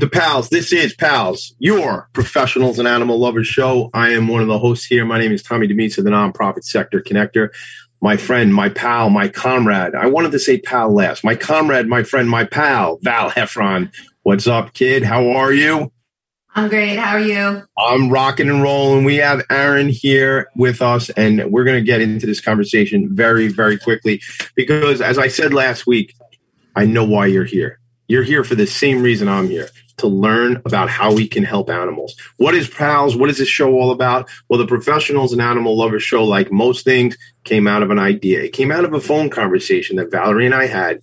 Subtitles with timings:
[0.00, 0.48] Welcome to Pals.
[0.48, 3.90] This is Pals, your professionals and animal lovers show.
[3.92, 5.04] I am one of the hosts here.
[5.04, 7.50] My name is Tommy DeMaio of the Nonprofit Sector Connector.
[8.00, 9.94] My friend, my pal, my comrade.
[9.94, 11.22] I wanted to say pal last.
[11.22, 13.92] My comrade, my friend, my pal, Val Heffron.
[14.22, 15.02] What's up, kid?
[15.02, 15.92] How are you?
[16.54, 16.96] I'm great.
[16.98, 17.62] How are you?
[17.76, 19.04] I'm rocking and rolling.
[19.04, 23.48] We have Aaron here with us, and we're going to get into this conversation very,
[23.48, 24.22] very quickly
[24.54, 26.14] because, as I said last week,
[26.74, 27.80] I know why you're here.
[28.08, 29.68] You're here for the same reason I'm here
[30.00, 32.16] to learn about how we can help animals.
[32.36, 33.16] What is PALS?
[33.16, 34.28] What is this show all about?
[34.48, 38.42] Well, the Professionals and Animal Lovers show, like most things, came out of an idea.
[38.42, 41.00] It came out of a phone conversation that Valerie and I had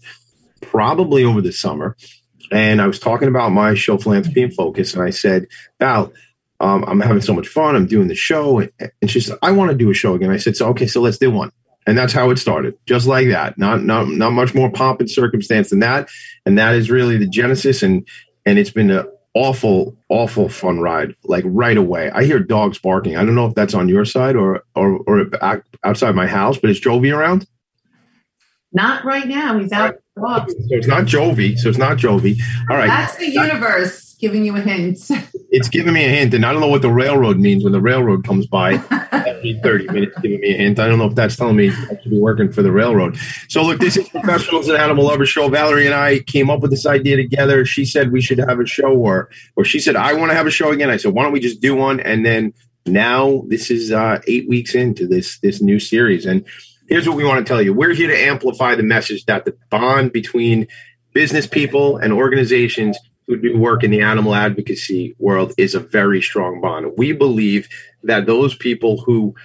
[0.62, 1.96] probably over the summer.
[2.52, 4.94] And I was talking about my show, Philanthropy and Focus.
[4.94, 5.48] And I said,
[5.80, 6.14] Val,
[6.60, 7.76] um, I'm having so much fun.
[7.76, 8.60] I'm doing the show.
[8.60, 10.32] And she said, I want to do a show again.
[10.32, 11.52] I said, so, okay, so let's do one
[11.88, 15.10] and that's how it started just like that not not not much more pomp and
[15.10, 16.10] circumstance than that
[16.46, 18.08] and that is really the genesis and
[18.48, 22.10] and it's been an awful awful fun ride like right away.
[22.12, 23.18] I hear dogs barking.
[23.18, 25.30] I don't know if that's on your side or or or
[25.84, 27.46] outside my house but is jovi around?
[28.72, 29.60] Not right now.
[29.60, 31.58] He's out so it's not jovi.
[31.58, 32.40] So it's not jovi.
[32.70, 32.88] All right.
[32.88, 35.00] That's the universe giving you a hint.
[35.50, 37.82] it's giving me a hint, and I don't know what the railroad means when the
[37.82, 38.74] railroad comes by
[39.12, 40.80] every 30 minutes, giving me a hint.
[40.80, 43.18] I don't know if that's telling me I should be working for the railroad.
[43.48, 45.48] So, look, this is Professionals and Animal Lovers Show.
[45.50, 47.66] Valerie and I came up with this idea together.
[47.66, 50.48] She said we should have a show, or, or she said, I want to have
[50.48, 50.90] a show again.
[50.90, 52.00] I said, why don't we just do one?
[52.00, 52.54] And then
[52.88, 56.26] now this is uh, eight weeks into this this new series.
[56.26, 56.46] And
[56.90, 59.56] here's what we want to tell you we're here to amplify the message that the
[59.70, 60.68] bond between
[61.14, 66.22] business people and organizations who do work in the animal advocacy world is a very
[66.22, 66.94] strong bond.
[66.98, 67.68] We believe
[68.04, 69.36] that those people who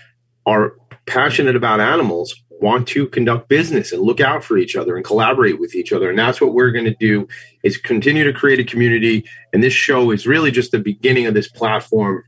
[0.47, 0.75] are
[1.07, 5.59] passionate about animals want to conduct business and look out for each other and collaborate
[5.59, 6.09] with each other.
[6.09, 7.27] And that's what we're going to do
[7.65, 9.25] is continue to create a community.
[9.53, 12.25] And this show is really just the beginning of this platform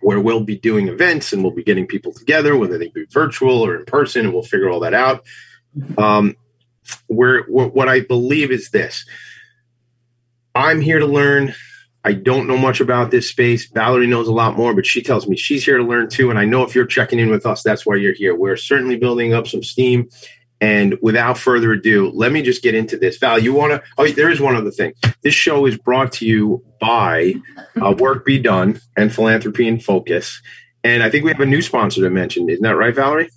[0.00, 3.60] where we'll be doing events and we'll be getting people together whether they be virtual
[3.60, 5.24] or in person and we'll figure all that out.
[5.96, 6.36] Um,
[7.06, 9.04] where what i believe is this
[10.58, 11.54] I'm here to learn.
[12.04, 13.70] I don't know much about this space.
[13.70, 16.30] Valerie knows a lot more, but she tells me she's here to learn too.
[16.30, 18.34] And I know if you're checking in with us, that's why you're here.
[18.34, 20.08] We're certainly building up some steam.
[20.60, 23.18] And without further ado, let me just get into this.
[23.18, 23.82] Val, you want to?
[23.96, 24.94] Oh, there is one other thing.
[25.22, 27.34] This show is brought to you by
[27.80, 30.42] uh, Work Be Done and Philanthropy and Focus.
[30.82, 32.50] And I think we have a new sponsor to mention.
[32.50, 33.30] Isn't that right, Valerie?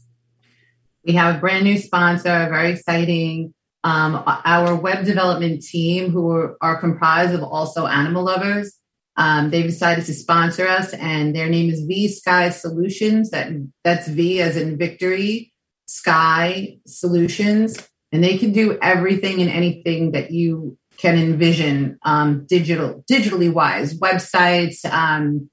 [1.05, 3.53] We have a brand new sponsor, very exciting.
[3.83, 8.77] Um, our web development team, who are, are, comprised of also animal lovers,
[9.17, 13.31] um, they decided to sponsor us, and their name is V Sky Solutions.
[13.31, 13.49] That
[13.83, 15.51] that's V as in victory,
[15.87, 17.77] Sky Solutions,
[18.11, 23.97] and they can do everything and anything that you can envision um, digital digitally wise.
[23.97, 25.49] Websites um,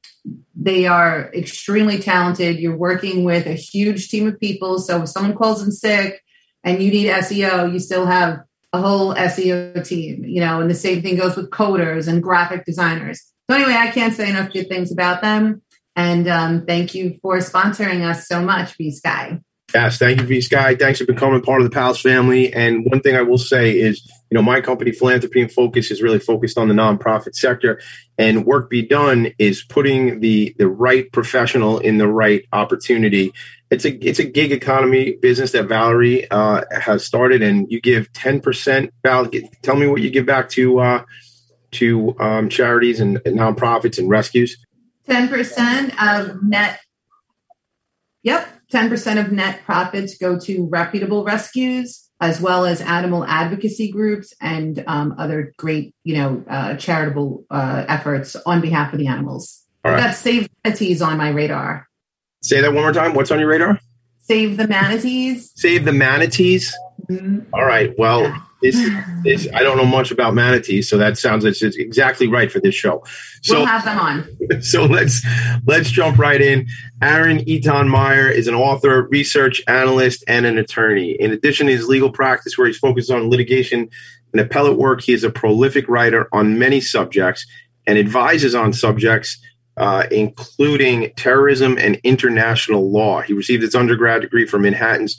[0.55, 2.59] they are extremely talented.
[2.59, 4.79] You're working with a huge team of people.
[4.79, 6.23] So if someone calls in sick
[6.65, 8.41] and you need SEO, you still have
[8.73, 12.65] a whole SEO team, you know, and the same thing goes with coders and graphic
[12.65, 13.23] designers.
[13.51, 15.63] So anyway, I can't say enough good things about them.
[15.97, 19.41] And um, thank you for sponsoring us so much, V Sky.
[19.75, 20.75] Yes, thank you, V Sky.
[20.77, 22.53] Thanks for becoming part of the Palace family.
[22.53, 26.03] And one thing I will say is, you know, my company, Philanthropy and Focus, is
[26.03, 27.81] really focused on the nonprofit sector,
[28.19, 33.33] and Work Be Done is putting the the right professional in the right opportunity.
[33.71, 38.13] It's a it's a gig economy business that Valerie uh, has started, and you give
[38.13, 38.93] ten percent.
[39.03, 39.31] Val,
[39.63, 41.05] tell me what you give back to uh,
[41.73, 44.59] to um, charities and, and nonprofits and rescues.
[45.07, 46.81] Ten percent of net.
[48.25, 54.35] Yep, 10% of net profits go to reputable rescues as well as animal advocacy groups
[54.41, 59.65] and um, other great you know uh, charitable uh, efforts on behalf of the animals.
[59.85, 60.01] All right.
[60.01, 61.89] that's save manatees on my radar.
[62.43, 63.15] Say that one more time.
[63.15, 63.79] What's on your radar?
[64.21, 65.53] Save the manatees.
[65.55, 66.77] Save the manatees?
[67.09, 67.55] Mm-hmm.
[67.55, 67.95] All right.
[67.99, 68.77] Well yeah this
[69.25, 72.61] is I don't know much about manatees, so that sounds it's, it's exactly right for
[72.61, 73.05] this show.
[73.43, 74.29] So we'll have them on.
[74.63, 75.25] So let's
[75.67, 76.67] let's jump right in.
[77.03, 81.13] Aaron Eitan Meyer is an author, research analyst, and an attorney.
[81.13, 83.89] In addition to his legal practice, where he's focused on litigation
[84.33, 87.47] and appellate work, he is a prolific writer on many subjects
[87.87, 89.39] and advises on subjects
[89.79, 93.21] uh, including terrorism and international law.
[93.21, 95.17] He received his undergrad degree from Manhattan's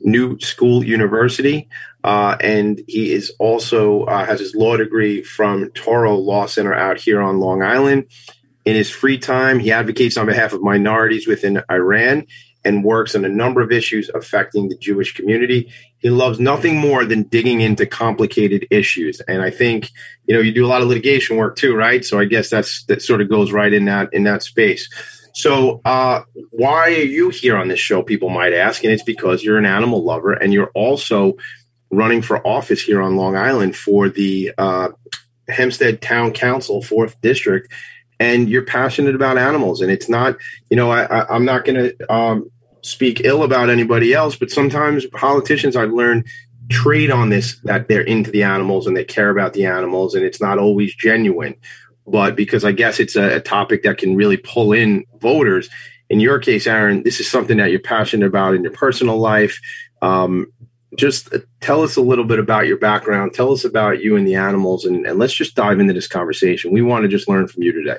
[0.00, 1.68] New School University.
[2.04, 6.98] Uh, and he is also uh, has his law degree from Touro Law Center out
[6.98, 8.06] here on Long Island.
[8.64, 12.26] In his free time, he advocates on behalf of minorities within Iran
[12.64, 15.72] and works on a number of issues affecting the Jewish community.
[15.98, 19.20] He loves nothing more than digging into complicated issues.
[19.20, 19.90] And I think,
[20.26, 22.04] you know, you do a lot of litigation work too, right?
[22.04, 24.88] So I guess that's that sort of goes right in that in that space.
[25.34, 28.02] So, uh, why are you here on this show?
[28.02, 31.38] People might ask, and it's because you're an animal lover, and you're also
[31.92, 34.88] running for office here on Long Island for the uh,
[35.48, 37.72] Hempstead Town Council, fourth district,
[38.18, 39.80] and you're passionate about animals.
[39.80, 40.36] And it's not,
[40.70, 42.50] you know, I, am not going to um,
[42.80, 46.26] speak ill about anybody else, but sometimes politicians I've learned
[46.70, 50.24] trade on this that they're into the animals and they care about the animals, and
[50.24, 51.54] it's not always genuine
[52.06, 55.68] but because I guess it's a, a topic that can really pull in voters.
[56.10, 59.60] In your case, Aaron, this is something that you're passionate about in your personal life.
[60.02, 60.52] Um,
[60.96, 63.34] just tell us a little bit about your background.
[63.34, 66.72] Tell us about you and the animals, and, and let's just dive into this conversation.
[66.72, 67.98] We want to just learn from you today.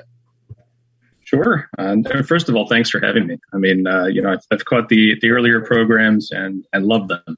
[1.24, 1.68] Sure.
[1.78, 1.96] Uh,
[2.26, 3.38] first of all, thanks for having me.
[3.52, 7.08] I mean, uh, you know, I've, I've, caught the the earlier programs and and love
[7.08, 7.36] them,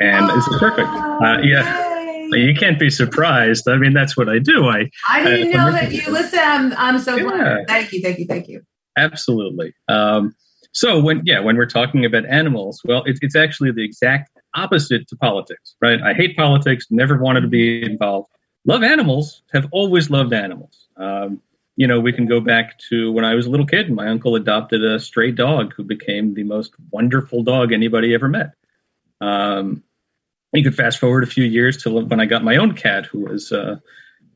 [0.00, 0.88] and oh, this is perfect.
[0.88, 1.92] Uh, yeah
[2.32, 3.68] you can't be surprised.
[3.68, 4.68] I mean, that's what I do.
[4.68, 6.38] I I didn't uh, know that you listen.
[6.38, 7.22] I'm, I'm so yeah.
[7.22, 7.68] glad.
[7.68, 8.62] Thank you, thank you, thank you.
[8.96, 9.74] Absolutely.
[9.88, 10.34] Um,
[10.72, 15.08] so when yeah, when we're talking about animals, well, it's it's actually the exact opposite
[15.08, 16.00] to politics, right?
[16.02, 16.86] I hate politics.
[16.90, 18.28] Never wanted to be involved.
[18.64, 19.42] Love animals.
[19.52, 20.88] Have always loved animals.
[20.96, 21.40] Um,
[21.76, 23.90] you know, we can go back to when I was a little kid.
[23.90, 28.52] My uncle adopted a stray dog who became the most wonderful dog anybody ever met.
[29.20, 29.82] Um,
[30.52, 33.20] you could fast forward a few years to when I got my own cat, who
[33.20, 33.76] was, uh,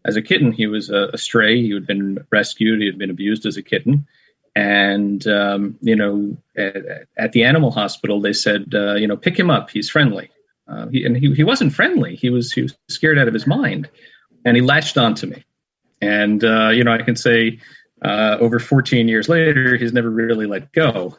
[0.05, 1.63] as a kitten, he was a, a, stray.
[1.63, 2.81] He had been rescued.
[2.81, 4.07] He had been abused as a kitten.
[4.59, 9.39] And, um, you know, at, at, the animal hospital, they said, uh, you know, pick
[9.39, 9.71] him up.
[9.71, 10.31] He's friendly.
[10.67, 12.17] Uh, he, and he, he wasn't friendly.
[12.17, 13.89] He was, he was scared out of his mind.
[14.45, 15.45] And he latched onto me.
[16.01, 17.61] And, uh, you know, I can say
[18.05, 21.17] uh, over 14 years later, he's never really let go.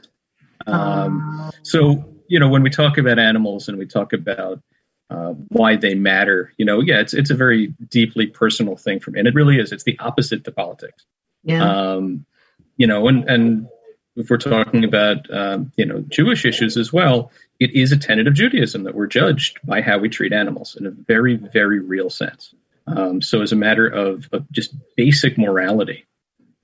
[0.68, 4.62] Um, so, you know, when we talk about animals and we talk about
[5.10, 6.54] uh, why they matter.
[6.58, 9.60] You know, yeah, it's it's a very deeply personal thing for me, and it really
[9.60, 9.72] is.
[9.72, 11.04] It's the opposite to politics.
[11.44, 11.64] Yeah.
[11.64, 12.28] Um,
[12.80, 13.68] you know, and and
[14.16, 18.28] if we're talking about um, you know Jewish issues as well, it is a tenet
[18.28, 22.10] of Judaism that we're judged by how we treat animals in a very very real
[22.10, 22.56] sense.
[22.88, 26.08] Um, so, as a matter of, of, just basic morality,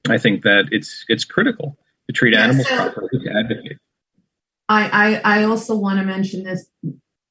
[0.09, 1.77] I think that it's it's critical
[2.07, 3.77] to treat yeah, animals so properly to advocate.
[4.67, 6.67] I, I I also want to mention this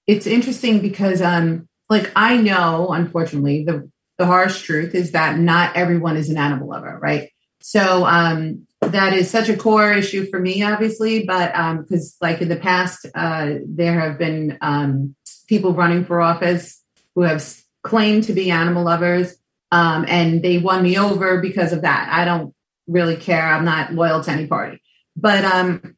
[0.06, 5.74] it's interesting because um like I know unfortunately the the harsh truth is that not
[5.74, 7.30] everyone is an animal lover, right?
[7.60, 12.40] So um that is such a core issue for me, obviously, but um because like
[12.40, 15.14] in the past uh there have been um
[15.46, 16.82] people running for office
[17.14, 17.44] who have
[17.82, 19.36] claimed to be animal lovers
[19.70, 22.08] um and they won me over because of that.
[22.10, 22.54] I don't
[22.86, 23.46] really care.
[23.46, 24.80] I'm not loyal to any party.
[25.16, 25.96] But um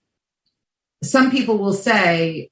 [1.03, 2.50] some people will say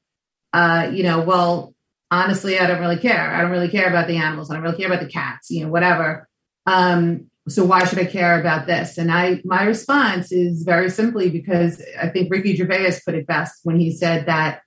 [0.54, 1.74] uh, you know, well,
[2.12, 3.34] honestly, I don't really care.
[3.34, 4.50] I don't really care about the animals.
[4.50, 6.28] I don't really care about the cats, you know, whatever.
[6.64, 8.96] Um, so why should I care about this?
[8.96, 13.60] And I, my response is very simply because I think Ricky Gervais put it best
[13.64, 14.62] when he said that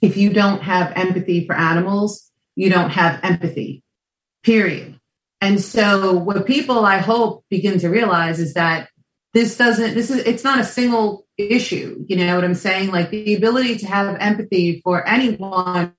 [0.00, 3.82] if you don't have empathy for animals, you don't have empathy,
[4.42, 4.98] period.
[5.40, 8.88] And so what people I hope begin to realize is that
[9.34, 13.10] this doesn't this is it's not a single issue you know what i'm saying like
[13.10, 15.92] the ability to have empathy for anyone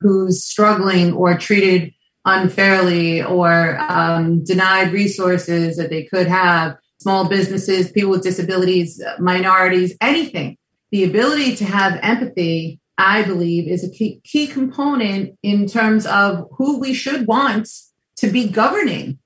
[0.00, 1.92] who's struggling or treated
[2.28, 9.96] unfairly or um, denied resources that they could have small businesses people with disabilities minorities
[10.00, 10.56] anything
[10.90, 16.46] the ability to have empathy i believe is a key, key component in terms of
[16.52, 17.68] who we should want
[18.16, 19.18] to be governing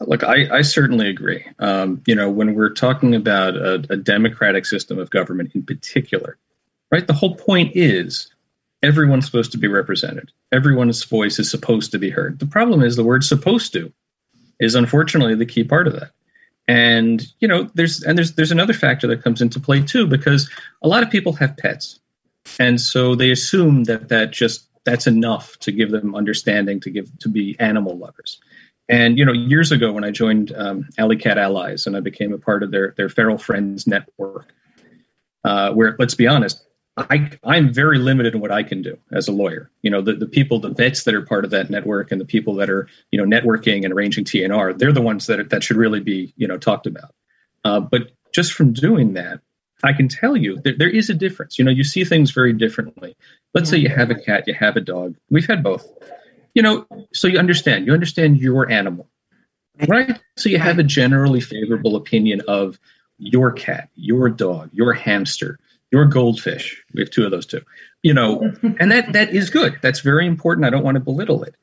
[0.00, 1.44] Look, I, I certainly agree.
[1.58, 6.38] Um, you know, when we're talking about a, a democratic system of government in particular,
[6.92, 8.28] right, the whole point is
[8.82, 10.30] everyone's supposed to be represented.
[10.52, 12.38] Everyone's voice is supposed to be heard.
[12.38, 13.92] The problem is the word supposed to
[14.60, 16.10] is unfortunately the key part of that.
[16.66, 20.50] And you know, there's and there's there's another factor that comes into play too because
[20.82, 21.98] a lot of people have pets.
[22.58, 27.06] And so they assume that that just that's enough to give them understanding to give
[27.20, 28.38] to be animal lovers.
[28.88, 32.32] And you know, years ago when I joined um, Alley Cat Allies and I became
[32.32, 34.52] a part of their their feral friends network,
[35.44, 36.64] uh, where let's be honest,
[36.98, 39.70] I I'm very limited in what I can do as a lawyer.
[39.82, 42.26] You know, the the people, the vets that are part of that network, and the
[42.26, 45.76] people that are you know networking and arranging TNR, they're the ones that that should
[45.76, 47.14] really be you know talked about.
[47.64, 49.40] Uh, but just from doing that,
[49.82, 51.58] I can tell you that there is a difference.
[51.58, 53.16] You know, you see things very differently.
[53.54, 55.16] Let's say you have a cat, you have a dog.
[55.30, 55.86] We've had both
[56.58, 59.08] you know, so you understand, you understand your animal,
[59.86, 60.18] right?
[60.36, 62.80] So you have a generally favorable opinion of
[63.18, 65.60] your cat, your dog, your hamster,
[65.90, 66.82] your goldfish.
[66.92, 67.62] We have two of those too.
[68.02, 69.78] You know, and that that is good.
[69.82, 70.66] That's very important.
[70.66, 71.54] I don't want to belittle it.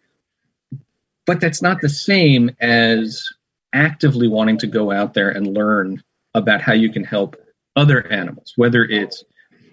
[1.25, 3.27] But that's not the same as
[3.73, 6.03] actively wanting to go out there and learn
[6.33, 7.35] about how you can help
[7.75, 9.23] other animals, whether it's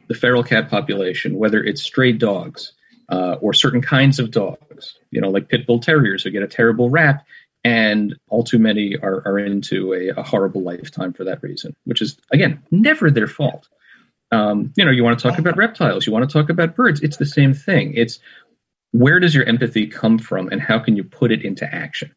[0.08, 2.72] the feral cat population, whether it's stray dogs
[3.10, 6.48] uh, or certain kinds of dogs, you know, like pit bull terriers who get a
[6.48, 7.24] terrible rap,
[7.64, 12.02] and all too many are, are into a, a horrible lifetime for that reason, which
[12.02, 13.68] is, again, never their fault.
[14.32, 17.00] Um, you know, you want to talk about reptiles, you want to talk about birds.
[17.02, 17.92] It's the same thing.
[17.94, 18.18] It's
[18.92, 22.14] where does your empathy come from and how can you put it into action?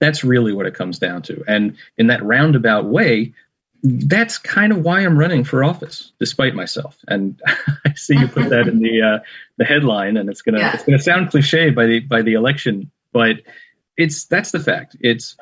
[0.00, 1.42] That's really what it comes down to.
[1.46, 3.32] And in that roundabout way,
[3.82, 6.98] that's kind of why I'm running for office, despite myself.
[7.08, 7.40] And
[7.86, 9.18] I see you put that in the uh,
[9.56, 10.74] the headline, and it's gonna yeah.
[10.74, 13.36] it's gonna sound cliche by the by the election, but
[13.96, 14.96] it's that's the fact.
[15.00, 15.36] It's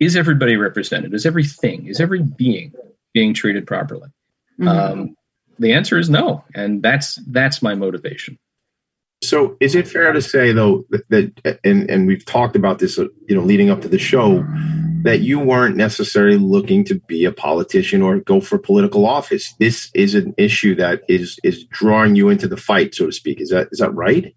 [0.00, 1.14] is everybody represented?
[1.14, 1.86] Is everything?
[1.86, 2.72] Is every being
[3.14, 4.10] being treated properly?
[4.58, 4.68] Mm-hmm.
[4.68, 5.16] Um,
[5.60, 8.38] the answer is no, and that's that's my motivation.
[9.22, 12.98] So, is it fair to say, though, that, that and and we've talked about this,
[12.98, 14.44] uh, you know, leading up to the show,
[15.02, 19.54] that you weren't necessarily looking to be a politician or go for political office?
[19.60, 23.40] This is an issue that is is drawing you into the fight, so to speak.
[23.42, 24.34] Is that is that right?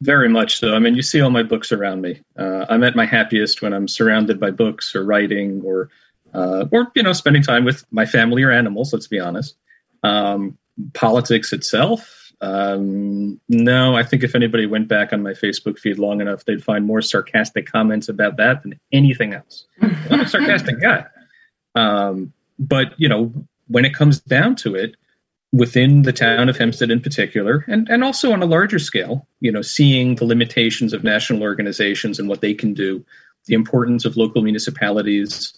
[0.00, 0.74] Very much so.
[0.74, 2.20] I mean, you see all my books around me.
[2.38, 5.90] Uh, I'm at my happiest when I'm surrounded by books or writing or
[6.32, 8.92] uh, or you know spending time with my family or animals.
[8.92, 9.56] Let's be honest.
[10.02, 10.56] Um,
[10.94, 16.20] politics itself um, no, I think if anybody went back on my Facebook feed long
[16.20, 19.66] enough, they'd find more sarcastic comments about that than anything else.
[20.10, 21.04] I'm a sarcastic guy.
[21.74, 23.32] Um, but, you know,
[23.68, 24.96] when it comes down to it,
[25.52, 29.50] within the town of Hempstead in particular, and, and also on a larger scale, you
[29.50, 33.04] know, seeing the limitations of national organizations and what they can do,
[33.46, 35.52] the importance of local municipalities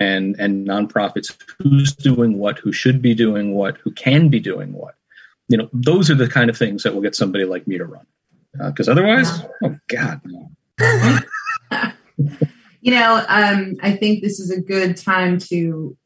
[0.00, 4.72] and, and nonprofits, who's doing what, who should be doing what, who can be doing
[4.72, 4.94] what
[5.50, 7.84] you know, those are the kind of things that will get somebody like me to
[7.84, 8.06] run.
[8.52, 10.20] Because uh, otherwise, oh God.
[12.80, 15.96] you know, um, I think this is a good time to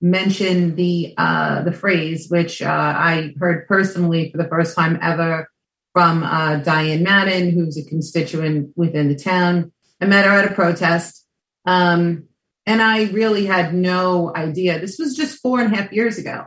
[0.00, 5.50] mention the uh, the phrase, which uh, I heard personally for the first time ever
[5.92, 9.70] from uh, Diane Madden, who's a constituent within the town.
[10.00, 11.26] I met her at a protest.
[11.66, 12.27] Um,
[12.68, 14.78] and I really had no idea.
[14.78, 16.44] This was just four and a half years ago.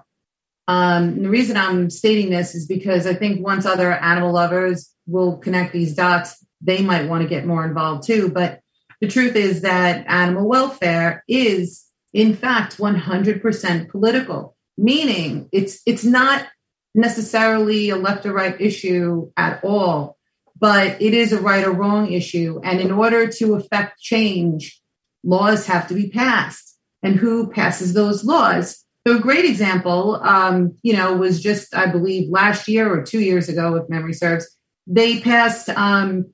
[0.68, 5.38] Um, the reason I'm stating this is because I think once other animal lovers will
[5.38, 8.30] connect these dots, they might want to get more involved too.
[8.30, 8.60] But
[9.01, 16.46] the truth is that animal welfare is, in fact, 100% political, meaning it's it's not
[16.94, 20.20] necessarily a left or right issue at all,
[20.56, 22.62] but it is a right or wrong issue.
[22.63, 24.81] And in order to affect change,
[25.24, 26.78] laws have to be passed.
[27.04, 28.84] And who passes those laws?
[29.08, 33.20] So a great example, um, you know, was just I believe last year or two
[33.20, 36.34] years ago, if memory serves, they passed um,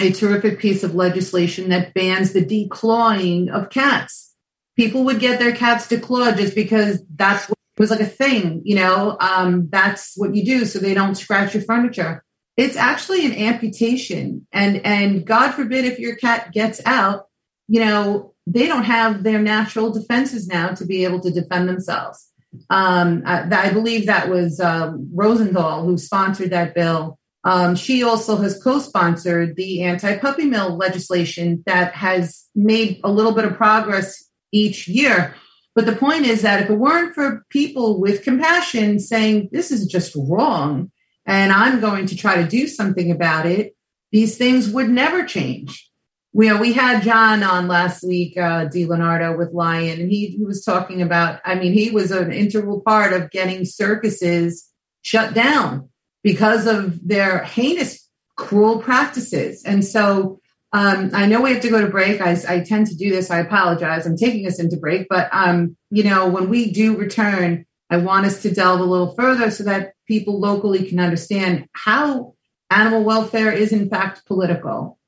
[0.00, 4.34] a terrific piece of legislation that bans the declawing of cats.
[4.76, 8.62] People would get their cats declawed just because that's what it was like a thing,
[8.64, 9.16] you know.
[9.20, 12.24] Um, that's what you do so they don't scratch your furniture.
[12.56, 17.26] It's actually an amputation, and and God forbid if your cat gets out,
[17.68, 22.30] you know, they don't have their natural defenses now to be able to defend themselves.
[22.70, 27.18] Um, I, I, believe that was uh, Rosenthal who sponsored that bill.
[27.42, 33.10] Um, she also has co sponsored the anti puppy mill legislation that has made a
[33.10, 35.34] little bit of progress each year.
[35.74, 39.86] But the point is that if it weren't for people with compassion saying, this is
[39.86, 40.92] just wrong,
[41.26, 43.74] and I'm going to try to do something about it,
[44.12, 45.90] these things would never change
[46.34, 50.44] we, know, we had John on last week, uh, Leonardo with Lion, and he, he
[50.44, 54.68] was talking about, I mean, he was an integral part of getting circuses
[55.02, 55.90] shut down
[56.24, 59.62] because of their heinous, cruel practices.
[59.64, 60.40] And so
[60.72, 62.20] um, I know we have to go to break.
[62.20, 63.30] I, I, tend to do this.
[63.30, 64.04] I apologize.
[64.04, 65.06] I'm taking us into break.
[65.08, 69.14] But, um, you know, when we do return, I want us to delve a little
[69.14, 72.34] further so that people locally can understand how
[72.70, 74.98] animal welfare is, in fact, political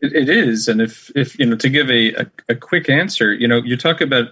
[0.00, 3.32] it, it is, and if if you know to give a, a, a quick answer,
[3.32, 4.28] you know, you talk about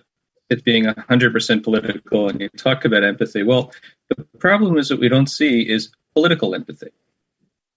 [0.49, 3.43] it being 100% political and you talk about empathy.
[3.43, 3.73] Well,
[4.09, 6.91] the problem is that we don't see is political empathy.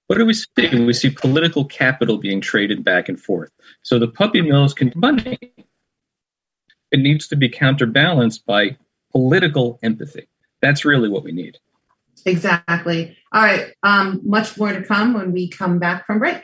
[0.08, 0.46] What do we see?
[0.86, 3.51] We see political capital being traded back and forth.
[3.84, 5.38] So the puppy mills can money.
[6.91, 8.77] It needs to be counterbalanced by
[9.12, 10.27] political empathy.
[10.62, 11.58] That's really what we need.
[12.25, 13.17] Exactly.
[13.31, 13.74] All right.
[13.84, 16.43] Um, much more to come when we come back from break.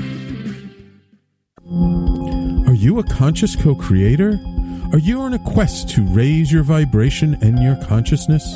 [2.81, 4.39] Are you a conscious co creator?
[4.91, 8.55] Are you on a quest to raise your vibration and your consciousness?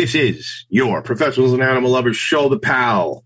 [0.00, 3.22] This is your Professionals and Animal Lovers show, the PAL.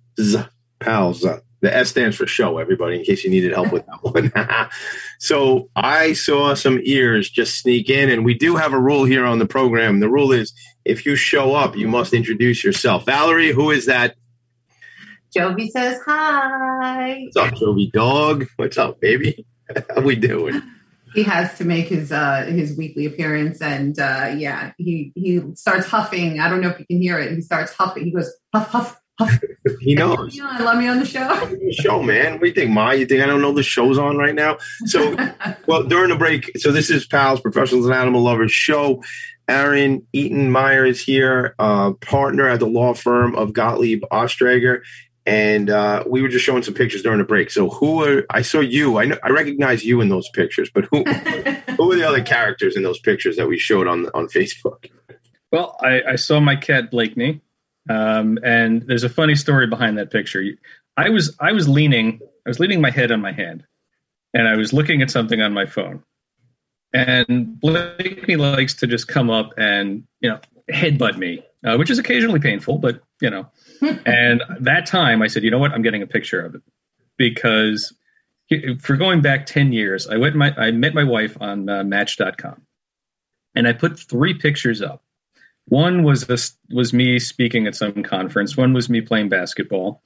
[0.80, 1.20] PALs.
[1.20, 4.68] The S stands for show, everybody, in case you needed help with that one.
[5.20, 9.24] so I saw some ears just sneak in, and we do have a rule here
[9.24, 10.00] on the program.
[10.00, 10.52] The rule is
[10.84, 13.06] if you show up, you must introduce yourself.
[13.06, 14.16] Valerie, who is that?
[15.32, 17.22] Jovi says hi.
[17.32, 18.46] What's up, Jovi dog?
[18.56, 19.46] What's up, baby?
[19.94, 20.60] How we doing?
[21.14, 25.86] He has to make his uh his weekly appearance and uh yeah he he starts
[25.86, 26.40] huffing.
[26.40, 27.32] I don't know if you can hear it.
[27.32, 28.04] He starts huffing.
[28.04, 29.38] He goes huff huff huff.
[29.80, 30.36] He knows.
[30.36, 31.58] You know, I love me on the show.
[31.70, 32.34] Show man.
[32.34, 32.90] What do you think ma?
[32.90, 34.58] You think i don't know the show's on right now?
[34.86, 35.16] So
[35.66, 39.02] well during the break so this is pals professionals and animal lovers show.
[39.48, 44.80] Aaron Eitan Meyer is here, uh, partner at the law firm of Gottlieb Ostrager,
[45.26, 47.50] and uh, we were just showing some pictures during the break.
[47.50, 48.98] So who are I saw you?
[48.98, 51.02] I know I recognize you in those pictures, but who
[51.76, 54.90] who are the other characters in those pictures that we showed on on Facebook?
[55.50, 57.40] Well, I, I saw my cat Blakeney,
[57.88, 60.44] um, and there's a funny story behind that picture.
[60.96, 63.64] I was I was leaning I was leaning my head on my hand,
[64.34, 66.02] and I was looking at something on my phone.
[66.92, 70.38] And Blakeney likes to just come up and you know
[70.70, 73.48] headbutt me, uh, which is occasionally painful, but you know
[74.06, 75.72] and that time I said, you know what?
[75.72, 76.62] I'm getting a picture of it
[77.16, 77.92] because
[78.80, 82.62] for going back 10 years, I went my, I met my wife on uh, match.com
[83.54, 85.02] and I put three pictures up.
[85.66, 86.36] One was a,
[86.74, 88.56] was me speaking at some conference.
[88.56, 90.02] One was me playing basketball.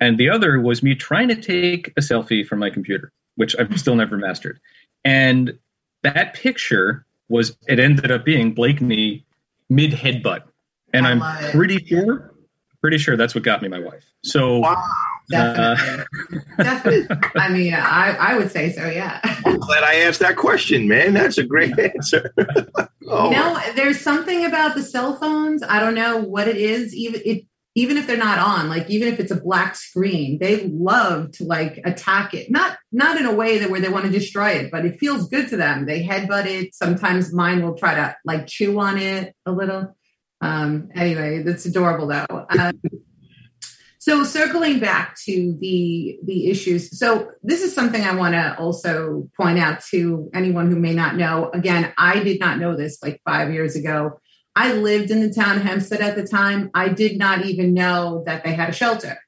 [0.00, 3.78] And the other was me trying to take a selfie from my computer, which I've
[3.78, 4.58] still never mastered.
[5.04, 5.58] And
[6.02, 9.24] that picture was, it ended up being Blakeney
[9.68, 10.44] mid headbutt.
[10.94, 12.31] And I'm pretty sure
[12.82, 14.04] pretty sure that's what got me my wife.
[14.24, 14.84] So, wow,
[15.30, 16.04] definitely.
[16.58, 17.16] Uh, definitely.
[17.36, 18.86] I mean, I, I would say so.
[18.88, 19.20] Yeah.
[19.46, 21.14] I'm glad I asked that question, man.
[21.14, 22.34] That's a great answer.
[23.08, 23.30] oh.
[23.30, 25.62] No, there's something about the cell phones.
[25.62, 26.94] I don't know what it is.
[26.94, 30.66] Even it, even if they're not on, like even if it's a black screen, they
[30.68, 32.50] love to like attack it.
[32.50, 35.28] Not not in a way that where they want to destroy it, but it feels
[35.28, 35.86] good to them.
[35.86, 36.74] They headbutt it.
[36.74, 39.96] Sometimes mine will try to like chew on it a little.
[40.42, 42.46] Um, anyway, that's adorable though.
[42.50, 42.80] Um,
[43.98, 49.30] so circling back to the the issues, so this is something I want to also
[49.36, 51.50] point out to anyone who may not know.
[51.54, 54.18] Again, I did not know this like five years ago.
[54.56, 56.70] I lived in the town of Hempstead at the time.
[56.74, 59.18] I did not even know that they had a shelter.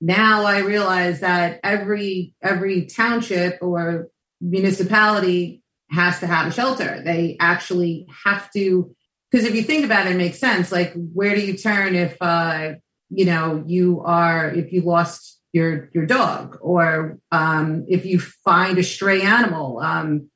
[0.00, 4.08] Now I realize that every every township or
[4.40, 7.00] municipality has to have a shelter.
[7.04, 8.96] They actually have to
[9.30, 10.72] because if you think about it, it makes sense.
[10.72, 12.72] Like, where do you turn if, uh,
[13.10, 18.78] you know, you are, if you lost your your dog, or um, if you find
[18.78, 20.30] a stray animal, um,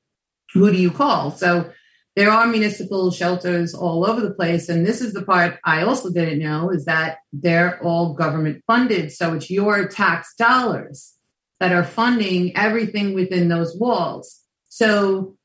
[0.53, 1.31] who do you call?
[1.31, 1.71] So
[2.17, 6.11] there are municipal shelters all over the place, and this is the part I also
[6.11, 9.13] didn't know is that they're all government funded.
[9.13, 11.15] So it's your tax dollars
[11.61, 14.41] that are funding everything within those walls.
[14.69, 15.37] So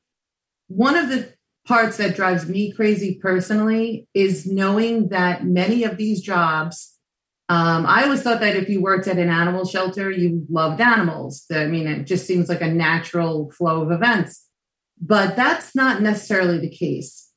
[0.66, 1.32] one of the
[1.70, 6.96] parts that drives me crazy personally is knowing that many of these jobs
[7.48, 11.46] um, I always thought that if you worked at an animal shelter, you loved animals.
[11.52, 14.46] I mean, it just seems like a natural flow of events.
[15.00, 17.28] But that's not necessarily the case.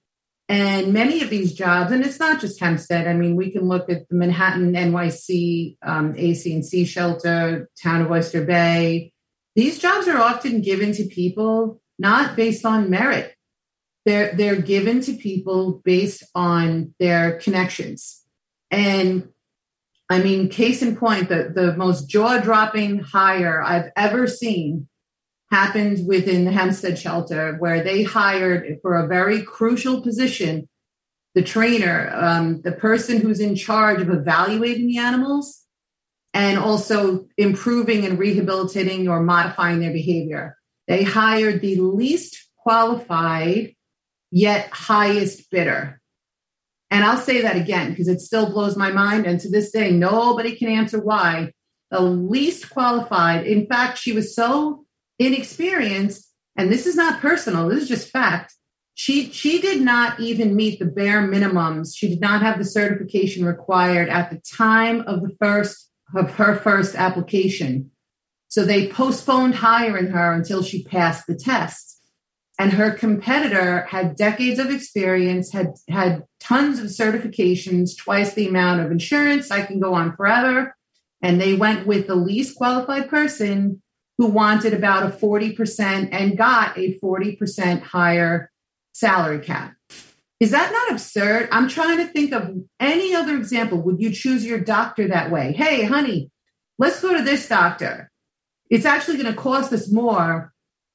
[0.48, 3.08] And many of these jobs, and it's not just Hempstead.
[3.08, 8.46] I mean, we can look at the Manhattan NYC um, AC&C shelter, town of Oyster
[8.46, 9.14] Bay.
[9.56, 13.34] These jobs are often given to people not based on merit.
[14.06, 18.22] They're they're given to people based on their connections.
[18.70, 19.30] And
[20.10, 24.88] I mean, case in point, the, the most jaw dropping hire I've ever seen
[25.50, 30.68] happened within the Hempstead shelter, where they hired for a very crucial position
[31.36, 35.64] the trainer, um, the person who's in charge of evaluating the animals
[36.34, 40.58] and also improving and rehabilitating or modifying their behavior.
[40.88, 43.73] They hired the least qualified
[44.34, 46.02] yet highest bidder.
[46.90, 49.28] And I'll say that again because it still blows my mind.
[49.28, 51.52] And to this day, nobody can answer why.
[51.92, 54.86] The least qualified, in fact, she was so
[55.20, 58.56] inexperienced, and this is not personal, this is just fact.
[58.96, 61.96] She, she did not even meet the bare minimums.
[61.96, 66.56] She did not have the certification required at the time of the first of her
[66.56, 67.92] first application.
[68.48, 71.93] So they postponed hiring her until she passed the test
[72.64, 78.80] and her competitor had decades of experience had had tons of certifications twice the amount
[78.80, 80.74] of insurance i can go on forever.
[81.22, 83.82] And they went with the least qualified person
[84.18, 88.52] who wanted about a 40% and got a 40% higher
[88.94, 89.74] salary cap.
[90.42, 91.48] Is that not absurd?
[91.52, 93.78] I'm trying to think of any other example.
[93.80, 95.54] Would you choose your doctor that way?
[95.54, 96.30] Hey honey
[96.78, 98.12] let's go to this doctor.
[98.70, 100.53] It's actually going to cost us more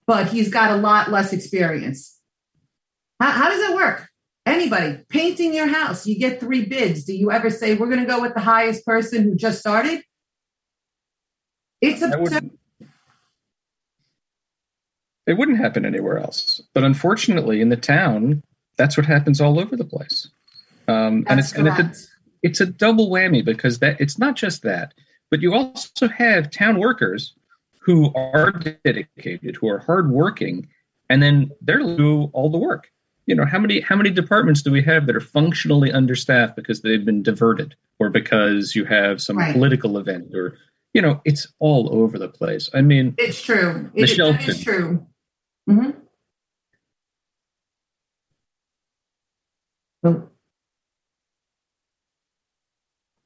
[0.09, 2.19] but he's got a lot less experience.
[3.21, 4.09] How, how does it work?
[4.47, 7.05] Anybody painting your house, you get three bids.
[7.05, 10.01] Do you ever say, we're going to go with the highest person who just started?
[11.83, 12.09] It's a.
[15.27, 16.63] It wouldn't happen anywhere else.
[16.73, 18.43] But unfortunately, in the town,
[18.79, 20.31] that's what happens all over the place.
[20.89, 22.09] Um, and it's and it's a,
[22.43, 24.95] it's a double whammy because that it's not just that,
[25.31, 27.35] but you also have town workers
[27.81, 28.53] who are
[28.85, 30.69] dedicated, who are hardworking,
[31.09, 32.91] and then they're do all the work.
[33.27, 36.83] You know, how many how many departments do we have that are functionally understaffed because
[36.83, 39.53] they've been diverted, or because you have some right.
[39.53, 40.57] political event, or
[40.95, 42.71] you know, it's all over the place.
[42.75, 43.91] I mean, it's true.
[43.95, 45.07] It, it is true.
[45.69, 45.91] Mm-hmm.
[50.05, 50.29] Oh.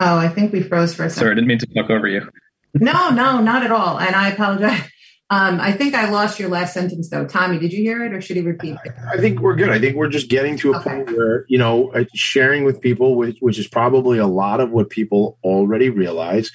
[0.00, 1.20] oh, I think we froze for a second.
[1.20, 2.28] Sorry, I didn't mean to talk over you
[2.74, 3.98] no, no, not at all.
[3.98, 4.88] And I apologize.
[5.30, 7.26] Um, I think I lost your last sentence though.
[7.26, 8.92] Tommy, did you hear it or should he repeat it?
[9.10, 9.70] I think we're good.
[9.70, 10.90] I think we're just getting to a okay.
[10.90, 14.72] point where, you know, uh, sharing with people, which, which is probably a lot of
[14.72, 16.50] what people already realize,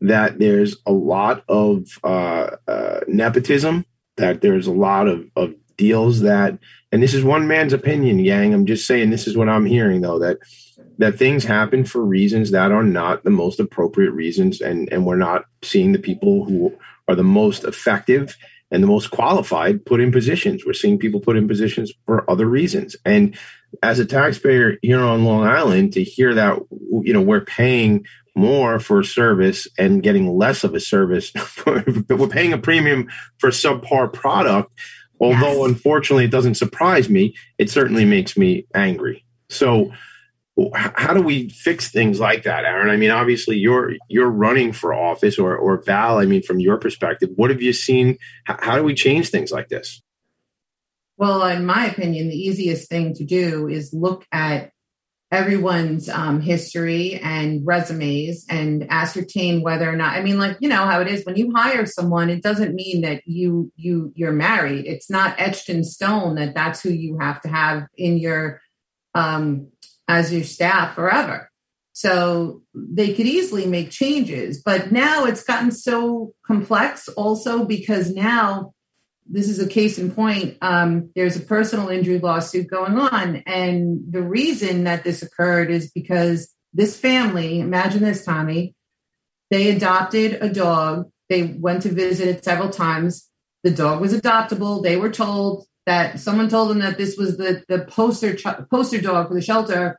[0.00, 6.22] that there's a lot of uh, uh, nepotism, that there's a lot of, of deals
[6.22, 6.58] that,
[6.96, 8.54] and this is one man's opinion, Yang.
[8.54, 10.38] I'm just saying this is what I'm hearing though, that
[10.96, 15.16] that things happen for reasons that are not the most appropriate reasons and and we're
[15.16, 16.72] not seeing the people who
[17.06, 18.34] are the most effective
[18.70, 22.46] and the most qualified put in positions we're seeing people put in positions for other
[22.46, 23.36] reasons and
[23.82, 26.58] as a taxpayer here on long island to hear that
[27.02, 31.30] you know we're paying more for service and getting less of a service
[31.66, 33.06] we're paying a premium
[33.36, 34.72] for subpar product
[35.20, 35.68] although yes.
[35.68, 39.24] unfortunately it doesn't surprise me it certainly makes me angry.
[39.48, 39.92] So
[40.74, 42.88] how do we fix things like that aaron?
[42.88, 46.78] I mean obviously you're you're running for office or or val i mean from your
[46.78, 48.18] perspective what have you seen?
[48.44, 50.02] How do we change things like this?
[51.18, 54.70] Well in my opinion the easiest thing to do is look at
[55.32, 60.86] everyone's um, history and resumes and ascertain whether or not i mean like you know
[60.86, 64.86] how it is when you hire someone it doesn't mean that you you you're married
[64.86, 68.60] it's not etched in stone that that's who you have to have in your
[69.16, 69.68] um,
[70.08, 71.50] as your staff forever.
[71.92, 74.62] So they could easily make changes.
[74.62, 78.74] But now it's gotten so complex also because now
[79.28, 80.56] this is a case in point.
[80.62, 83.36] Um, there's a personal injury lawsuit going on.
[83.46, 88.74] And the reason that this occurred is because this family, imagine this, Tommy,
[89.50, 91.10] They adopted a dog.
[91.28, 93.28] They went to visit it several times.
[93.62, 94.82] The dog was adoptable.
[94.82, 99.00] They were told that someone told them that this was the the poster ch- poster
[99.00, 99.98] dog for the shelter,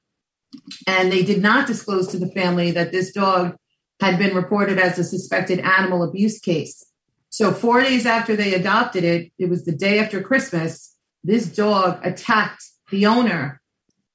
[0.85, 3.55] and they did not disclose to the family that this dog
[4.01, 6.85] had been reported as a suspected animal abuse case.
[7.29, 10.95] So four days after they adopted it, it was the day after Christmas.
[11.23, 13.61] This dog attacked the owner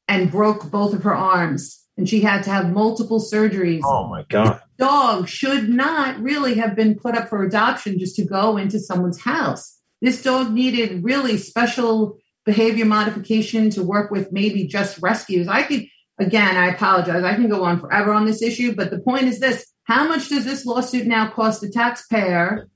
[0.08, 3.82] and broke both of her arms, and she had to have multiple surgeries.
[3.84, 4.60] Oh my god!
[4.78, 9.20] Dog should not really have been put up for adoption just to go into someone's
[9.20, 9.78] house.
[10.00, 15.46] This dog needed really special behavior modification to work with maybe just rescues.
[15.46, 15.86] I could,
[16.18, 17.22] again, I apologize.
[17.22, 20.28] I can go on forever on this issue, but the point is this how much
[20.28, 22.68] does this lawsuit now cost the taxpayer?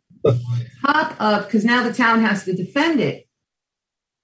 [0.84, 3.26] Top of, because now the town has to defend it.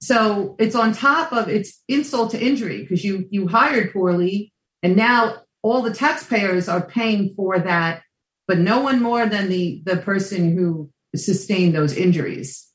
[0.01, 4.95] So it's on top of it's insult to injury because you you hired poorly, and
[4.95, 8.03] now all the taxpayers are paying for that,
[8.47, 12.67] but no one more than the the person who sustained those injuries.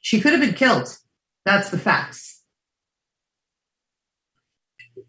[0.00, 0.96] She could have been killed.
[1.44, 2.42] That's the facts.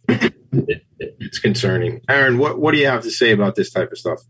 [0.08, 2.02] It's concerning.
[2.10, 4.22] Aaron, what, what do you have to say about this type of stuff?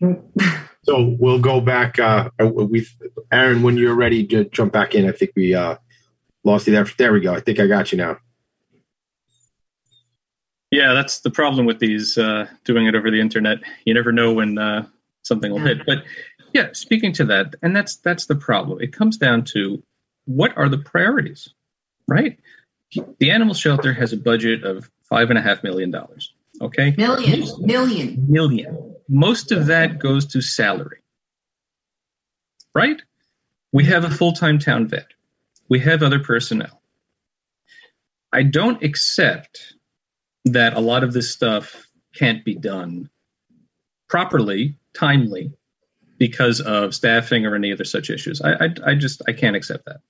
[0.00, 1.98] So we'll go back.
[1.98, 2.86] Uh, we,
[3.32, 5.76] Aaron, when you're ready to jump back in, I think we uh,
[6.44, 6.86] lost you there.
[6.96, 7.34] There we go.
[7.34, 8.18] I think I got you now.
[10.70, 13.58] Yeah, that's the problem with these uh, doing it over the internet.
[13.84, 14.86] You never know when uh,
[15.22, 15.84] something will hit.
[15.86, 16.04] But
[16.52, 18.80] yeah, speaking to that, and that's that's the problem.
[18.80, 19.82] It comes down to
[20.26, 21.48] what are the priorities,
[22.06, 22.38] right?
[23.18, 26.34] The animal shelter has a budget of five and a half million dollars.
[26.60, 28.87] Okay, million, million, million.
[29.08, 31.00] Most of that goes to salary,
[32.74, 33.00] right?
[33.72, 35.08] We have a full time town vet.
[35.68, 36.82] We have other personnel.
[38.32, 39.74] I don't accept
[40.44, 43.08] that a lot of this stuff can't be done
[44.08, 45.52] properly, timely,
[46.18, 48.42] because of staffing or any other such issues.
[48.42, 50.00] I, I, I just I can't accept that.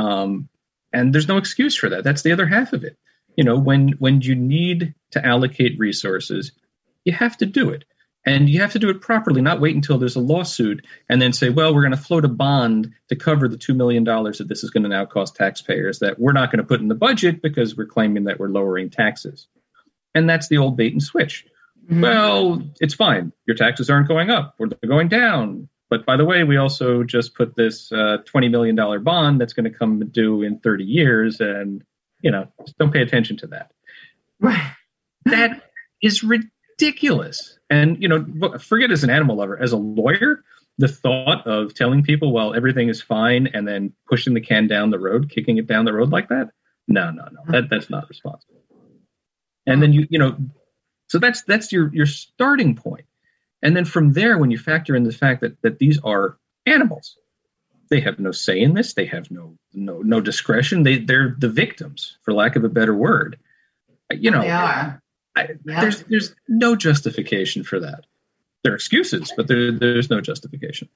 [0.00, 0.48] Um,
[0.92, 2.04] and there's no excuse for that.
[2.04, 2.96] That's the other half of it.
[3.36, 6.52] You know, when when you need to allocate resources,
[7.04, 7.84] you have to do it.
[8.26, 11.32] And you have to do it properly, not wait until there's a lawsuit and then
[11.32, 14.62] say, well, we're going to float a bond to cover the $2 million that this
[14.62, 17.40] is going to now cost taxpayers that we're not going to put in the budget
[17.40, 19.46] because we're claiming that we're lowering taxes.
[20.14, 21.46] And that's the old bait and switch.
[21.84, 22.02] Mm-hmm.
[22.02, 23.32] Well, it's fine.
[23.46, 25.68] Your taxes aren't going up or they're going down.
[25.88, 29.64] But by the way, we also just put this uh, $20 million bond that's going
[29.64, 31.40] to come due in 30 years.
[31.40, 31.82] And,
[32.20, 33.72] you know, just don't pay attention to that.
[34.38, 34.72] Right.
[35.24, 35.62] That
[36.02, 36.52] is ridiculous.
[37.70, 40.42] And, you know, forget as an animal lover, as a lawyer,
[40.78, 44.90] the thought of telling people, well, everything is fine, and then pushing the can down
[44.90, 46.50] the road, kicking it down the road like that,
[46.88, 48.56] no, no, no, that, that's not responsible.
[49.66, 50.36] And then you, you know,
[51.08, 53.04] so that's that's your your starting point.
[53.62, 57.16] And then from there, when you factor in the fact that, that these are animals,
[57.90, 60.82] they have no say in this, they have no no no discretion.
[60.82, 63.38] They they're the victims, for lack of a better word.
[64.10, 65.02] You know, they are.
[65.36, 65.80] I, yeah.
[65.80, 68.06] There's there's no justification for that.
[68.62, 70.88] There are excuses, but there, there's no justification.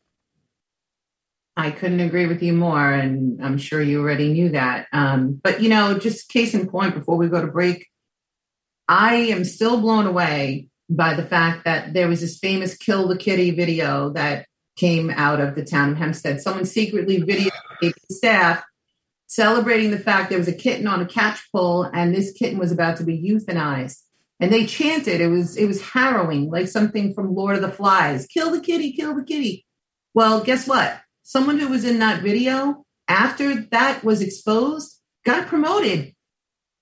[1.57, 4.87] I couldn't agree with you more, and I'm sure you already knew that.
[4.92, 7.87] Um, but you know, just case in point, before we go to break,
[8.88, 13.16] I am still blown away by the fact that there was this famous kill the
[13.16, 16.40] kitty video that came out of the town of Hempstead.
[16.40, 18.64] Someone secretly videotaped staff
[19.27, 22.70] celebrating the fact there was a kitten on a catch pole and this kitten was
[22.70, 24.03] about to be euthanized.
[24.40, 28.27] And they chanted, it was it was harrowing, like something from Lord of the Flies.
[28.27, 29.64] Kill the kitty, kill the kitty.
[30.12, 31.01] Well, guess what?
[31.23, 36.14] Someone who was in that video, after that was exposed, got promoted.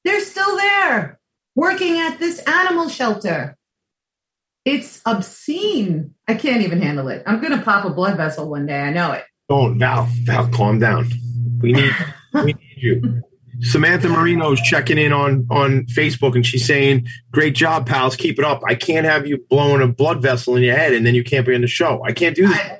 [0.04, 1.20] They're still there
[1.54, 3.56] working at this animal shelter.
[4.64, 6.14] It's obscene.
[6.28, 7.22] I can't even handle it.
[7.26, 8.80] I'm going to pop a blood vessel one day.
[8.80, 9.24] I know it.
[9.48, 11.10] Oh, now Val, calm down.
[11.60, 11.92] We need,
[12.34, 13.22] we need you.
[13.60, 18.16] Samantha Marino's checking in on on Facebook and she's saying, "Great job, pals.
[18.16, 18.62] Keep it up.
[18.66, 21.46] I can't have you blowing a blood vessel in your head and then you can't
[21.46, 22.02] be on the show.
[22.04, 22.78] I can't do this." I,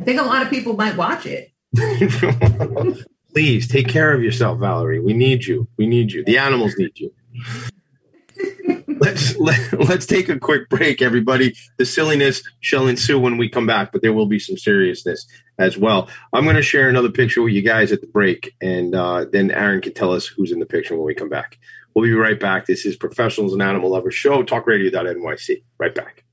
[0.00, 1.52] I think a lot of people might watch it.
[3.32, 5.00] Please take care of yourself, Valerie.
[5.00, 5.68] We need you.
[5.76, 6.24] We need you.
[6.24, 7.12] The animals need you
[9.00, 11.54] let's let, us let us take a quick break, everybody.
[11.78, 15.26] The silliness shall ensue when we come back, but there will be some seriousness
[15.60, 16.08] as well.
[16.32, 19.50] I'm going to share another picture with you guys at the break, and uh, then
[19.50, 21.58] Aaron can tell us who's in the picture when we come back.
[21.94, 22.66] We'll be right back.
[22.66, 25.62] This is Professionals and Animal Lovers Show, talkradio.nyc.
[25.78, 26.24] Right back.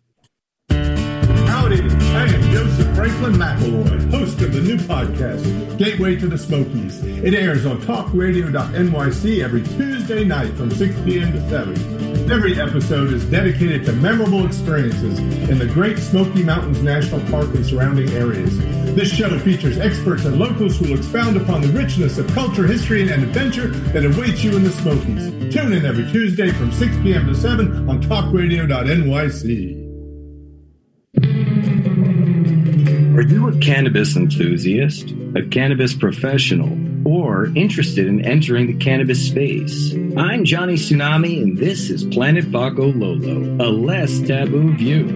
[0.70, 7.04] Howdy, I am Joseph Franklin McElroy, host of the new podcast, Gateway to the Smokies.
[7.04, 11.34] It airs on talkradio.nyc every Tuesday night from 6 p.m.
[11.34, 12.17] to 7.
[12.30, 15.18] Every episode is dedicated to memorable experiences
[15.50, 18.58] in the Great Smoky Mountains National Park and surrounding areas.
[18.96, 23.10] This show features experts and locals who will expound upon the richness of culture, history,
[23.10, 25.54] and adventure that awaits you in the Smokies.
[25.54, 27.28] Tune in every Tuesday from 6 p.m.
[27.28, 29.88] to 7 on talkradio.nyc.
[33.18, 39.94] Are you a cannabis enthusiast, a cannabis professional, or interested in entering the cannabis space?
[40.18, 45.08] I'm Johnny Tsunami, and this is Planet Pakalolo, a less taboo view.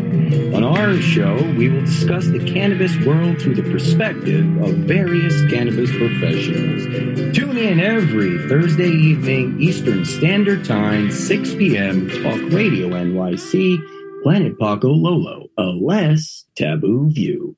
[0.56, 5.92] On our show, we will discuss the cannabis world through the perspective of various cannabis
[5.92, 7.36] professionals.
[7.36, 15.50] Tune in every Thursday evening, Eastern Standard Time, 6 p.m., Talk Radio NYC, Planet Pakalolo,
[15.58, 17.58] a less taboo view.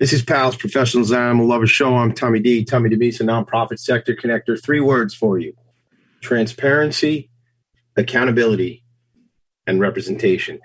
[0.00, 1.94] This is Pals Professionals Animal Lover Show.
[1.94, 2.64] I'm Tommy D.
[2.64, 4.58] Tommy DeMaio, nonprofit sector connector.
[4.58, 5.52] Three words for you
[6.22, 7.28] transparency,
[7.98, 8.82] accountability,
[9.66, 10.58] and representation.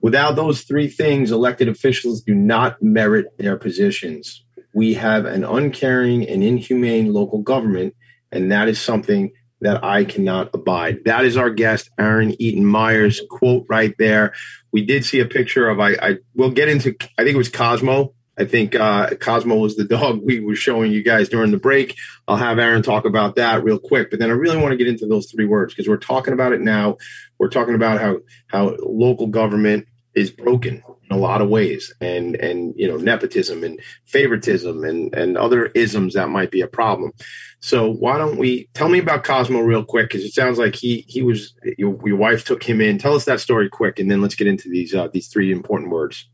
[0.00, 4.44] Without those three things, elected officials do not merit their positions.
[4.74, 7.94] We have an uncaring and inhumane local government,
[8.32, 11.04] and that is something that I cannot abide.
[11.04, 14.34] That is our guest, Aaron Eitan Meyer's, quote right there.
[14.72, 17.48] We did see a picture of, I, I will get into, I think it was
[17.48, 21.58] Cosmo I think uh, Cosmo was the dog we were showing you guys during the
[21.58, 21.96] break.
[22.26, 24.88] I'll have Aaron talk about that real quick, but then I really want to get
[24.88, 26.96] into those three words because we're talking about it now.
[27.38, 28.18] We're talking about how
[28.48, 33.62] how local government is broken in a lot of ways, and and you know nepotism
[33.62, 37.12] and favoritism and and other isms that might be a problem.
[37.60, 41.04] So why don't we tell me about Cosmo real quick because it sounds like he
[41.08, 42.98] he was your, your wife took him in.
[42.98, 45.90] Tell us that story quick, and then let's get into these uh, these three important
[45.90, 46.28] words.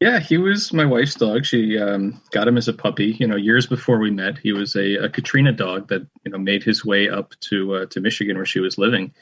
[0.00, 1.46] Yeah, he was my wife's dog.
[1.46, 3.16] She um, got him as a puppy.
[3.18, 6.38] You know, years before we met, he was a, a Katrina dog that you know
[6.38, 9.14] made his way up to uh, to Michigan where she was living.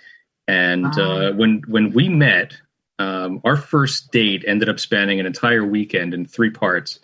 [0.48, 2.56] And uh, when when we met,
[2.98, 6.98] um, our first date ended up spanning an entire weekend in three parts.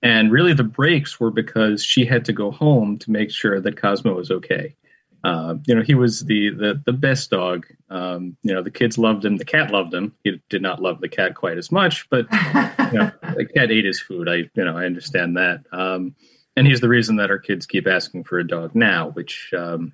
[0.00, 3.76] And really, the breaks were because she had to go home to make sure that
[3.76, 4.76] Cosmo was okay.
[5.24, 7.66] Uh, you know, he was the the, the best dog.
[7.90, 9.36] Um, you know, the kids loved him.
[9.36, 10.14] The cat loved him.
[10.22, 13.84] He did not love the cat quite as much, but you know, the cat ate
[13.84, 14.28] his food.
[14.28, 15.64] I you know I understand that.
[15.72, 16.14] Um,
[16.56, 19.92] and he's the reason that our kids keep asking for a dog now, which um,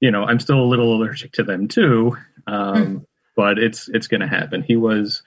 [0.00, 2.16] you know I'm still a little allergic to them too.
[2.46, 4.62] Um, but it's it's going to happen.
[4.62, 5.22] He was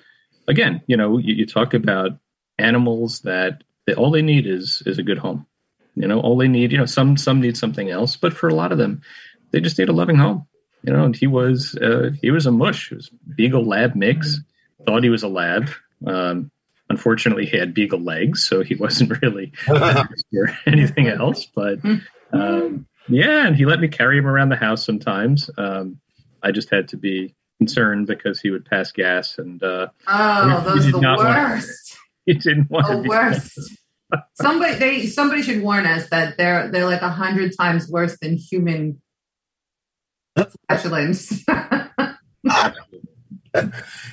[0.48, 0.82] again.
[0.88, 2.18] You know, you, you talk about
[2.58, 5.46] animals that they, all they need is is a good home
[6.00, 8.54] you know, all they need, you know, some some need something else, but for a
[8.54, 9.02] lot of them,
[9.52, 10.46] they just need a loving home.
[10.84, 12.90] You know, and he was uh, he was a mush.
[12.90, 14.40] He was Beagle Lab mix.
[14.86, 15.70] Thought he was a lab.
[16.08, 16.52] Um,
[16.90, 21.46] unfortunately, he had beagle legs, so he wasn't really or anything else.
[21.46, 21.80] But
[22.32, 25.50] um, yeah, and he let me carry him around the house sometimes.
[25.58, 26.00] Um,
[26.42, 30.88] I just had to be concerned because he would pass gas, and uh, oh, those
[30.88, 31.98] are the worst.
[32.26, 33.58] He didn't want the to be worst
[34.34, 38.36] somebody they somebody should warn us that they're they're like a hundred times worse than
[38.36, 39.02] human
[40.68, 41.44] flatulence.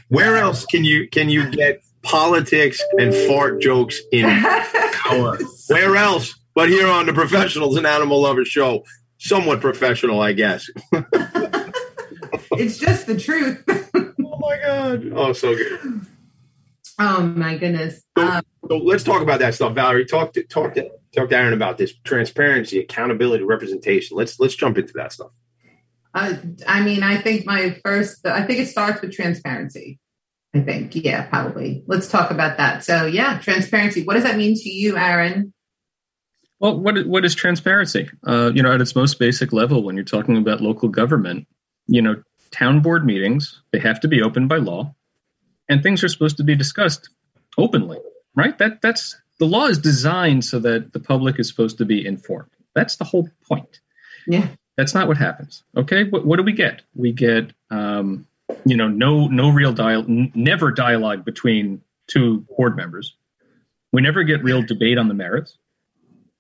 [0.08, 5.38] Where else can you can you get politics and fart jokes in our
[5.68, 8.82] where else but here on the Professionals and Animal Lovers show.
[9.18, 10.68] Somewhat professional, I guess.
[12.52, 13.62] it's just the truth.
[13.68, 15.10] oh my god!
[15.14, 16.06] Oh, so good.
[16.98, 18.02] Oh my goodness.
[18.16, 20.06] So, Um, so let's talk about that stuff, Valerie.
[20.06, 24.16] Talk to talk to talk to Aaron about this transparency, accountability, representation.
[24.16, 25.30] Let's let's jump into that stuff.
[26.16, 26.34] Uh,
[26.66, 30.00] I mean, I think my first, I think it starts with transparency.
[30.54, 31.84] I think, yeah, probably.
[31.86, 32.82] Let's talk about that.
[32.82, 34.02] So, yeah, transparency.
[34.02, 35.52] What does that mean to you, Aaron?
[36.58, 38.08] Well, what is, what is transparency?
[38.26, 41.46] Uh, you know, at its most basic level, when you're talking about local government,
[41.86, 44.94] you know, town board meetings they have to be open by law,
[45.68, 47.10] and things are supposed to be discussed
[47.58, 47.98] openly,
[48.34, 48.56] right?
[48.56, 52.50] That that's the law is designed so that the public is supposed to be informed.
[52.74, 53.80] That's the whole point.
[54.26, 54.48] Yeah.
[54.77, 55.62] That's not what happens.
[55.77, 56.83] Okay, what, what do we get?
[56.95, 58.27] We get, um,
[58.64, 63.14] you know, no no real dial, n- never dialogue between two board members.
[63.93, 65.57] We never get real debate on the merits.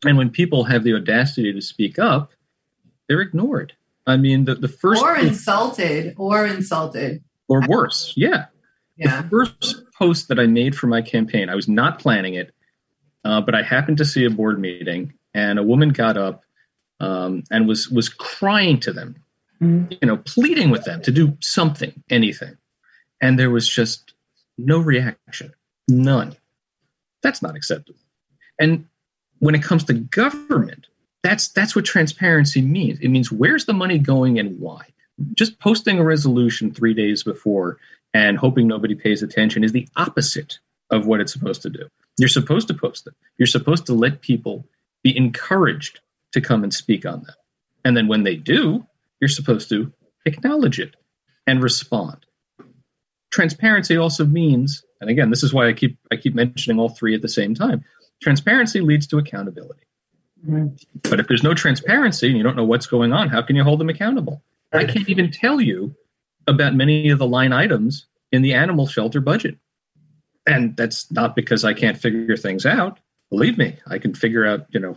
[0.04, 2.32] And when people have the audacity to speak up,
[3.08, 3.72] they're ignored.
[4.06, 7.24] I mean, the, the first Or insulted, or insulted.
[7.48, 8.46] or worse, yeah.
[8.96, 9.22] Yeah.
[9.22, 12.52] The first post that I made for my campaign, I was not planning it,
[13.24, 16.44] uh, but I happened to see a board meeting, and a woman got up
[17.00, 19.16] um, and was was crying to them,
[19.60, 22.56] you know, pleading with them to do something, anything,
[23.20, 24.14] and there was just
[24.58, 25.52] no reaction,
[25.88, 26.36] none.
[27.22, 27.98] That's not acceptable.
[28.58, 28.86] And
[29.38, 30.86] when it comes to government,
[31.22, 33.00] that's that's what transparency means.
[33.00, 34.86] It means where's the money going and why.
[35.34, 37.78] Just posting a resolution three days before
[38.14, 40.58] and hoping nobody pays attention is the opposite
[40.90, 41.88] of what it's supposed to do.
[42.18, 43.14] You're supposed to post it.
[43.38, 44.64] You're supposed to let people
[45.02, 46.00] be encouraged
[46.36, 47.36] to come and speak on that.
[47.84, 48.86] And then when they do,
[49.20, 49.92] you're supposed to
[50.24, 50.94] acknowledge it
[51.46, 52.24] and respond.
[53.30, 57.14] Transparency also means, and again, this is why I keep I keep mentioning all three
[57.14, 57.84] at the same time.
[58.22, 59.82] Transparency leads to accountability.
[60.46, 60.68] Mm-hmm.
[61.08, 63.64] But if there's no transparency and you don't know what's going on, how can you
[63.64, 64.42] hold them accountable?
[64.72, 65.94] I can't even tell you
[66.46, 69.56] about many of the line items in the animal shelter budget.
[70.46, 73.00] And that's not because I can't figure things out.
[73.30, 74.96] Believe me, I can figure out, you know,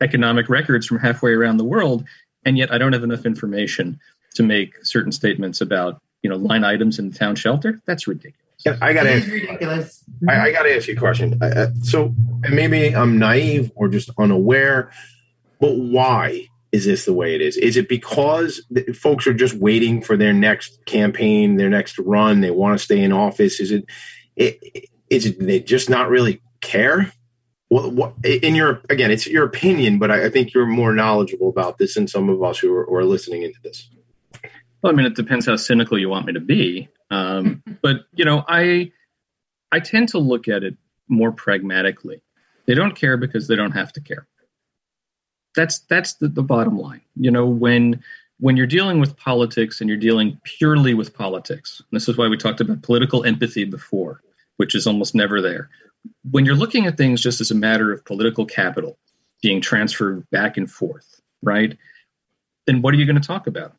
[0.00, 2.04] economic records from halfway around the world,
[2.44, 3.98] and yet I don't have enough information
[4.34, 7.80] to make certain statements about, you know, line items in the town shelter.
[7.86, 8.36] That's ridiculous.
[8.80, 9.26] I got to It ask.
[9.26, 10.04] is ridiculous.
[10.28, 11.38] I, I got to ask you a question.
[11.40, 12.14] Uh, uh, so
[12.50, 14.90] maybe I'm naive or just unaware,
[15.60, 17.56] but why is this the way it is?
[17.56, 18.60] Is it because
[18.94, 22.40] folks are just waiting for their next campaign, their next run?
[22.40, 23.60] They want to stay in office.
[23.60, 23.84] Is it?
[24.34, 27.12] it is it they just not really care?
[27.68, 29.10] What, what in your again?
[29.10, 32.42] It's your opinion, but I, I think you're more knowledgeable about this than some of
[32.42, 33.88] us who are, who are listening into this.
[34.82, 36.88] Well, I mean, it depends how cynical you want me to be.
[37.10, 38.92] Um, but you know, I
[39.72, 40.76] I tend to look at it
[41.08, 42.22] more pragmatically.
[42.66, 44.26] They don't care because they don't have to care.
[45.54, 47.02] That's that's the, the bottom line.
[47.16, 48.02] You know, when
[48.38, 52.36] when you're dealing with politics and you're dealing purely with politics, this is why we
[52.36, 54.22] talked about political empathy before,
[54.56, 55.68] which is almost never there.
[56.30, 58.98] When you're looking at things just as a matter of political capital
[59.42, 61.76] being transferred back and forth, right?
[62.66, 63.74] Then what are you going to talk about?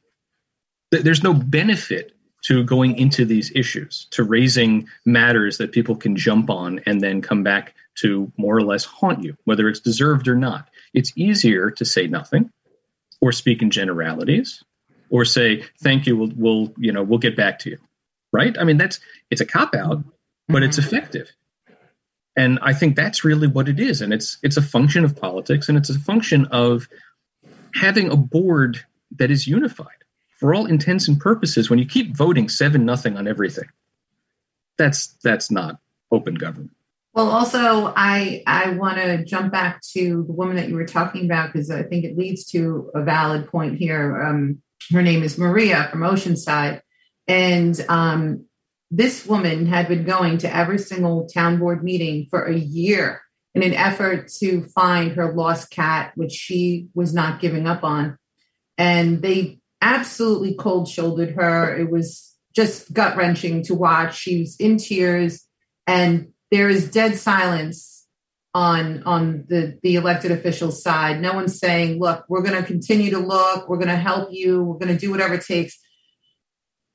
[0.91, 2.13] There's no benefit
[2.45, 7.21] to going into these issues, to raising matters that people can jump on and then
[7.21, 10.69] come back to more or less haunt you, whether it's deserved or not.
[10.93, 12.51] It's easier to say nothing
[13.19, 14.63] or speak in generalities
[15.09, 17.77] or say, thank you, we'll, we'll you know, we'll get back to you.
[18.31, 18.57] Right?
[18.59, 18.99] I mean, that's
[19.31, 20.03] it's a cop out,
[20.47, 21.31] but it's effective.
[22.35, 24.01] And I think that's really what it is.
[24.01, 26.87] And it's it's a function of politics and it's a function of
[27.73, 28.83] having a board
[29.17, 29.87] that is unified
[30.39, 33.67] for all intents and purposes when you keep voting seven nothing on everything
[34.77, 35.79] that's that's not
[36.11, 36.71] open government
[37.13, 41.25] Well, also, I I want to jump back to the woman that you were talking
[41.25, 44.21] about because I think it leads to a valid point here.
[44.21, 46.81] Um, her name is Maria from Oceanside,
[47.27, 48.45] and um,
[48.89, 53.21] this woman had been going to every single town board meeting for a year
[53.53, 58.17] in an effort to find her lost cat, which she was not giving up on,
[58.77, 61.75] and they absolutely cold shouldered her.
[61.75, 64.17] It was just gut wrenching to watch.
[64.17, 65.45] She was in tears,
[65.85, 68.05] and there is dead silence
[68.53, 71.21] on on the the elected officials side.
[71.21, 73.67] No one's saying look we're going to continue to look.
[73.67, 74.63] We're going to help you.
[74.63, 75.77] We're going to do whatever it takes.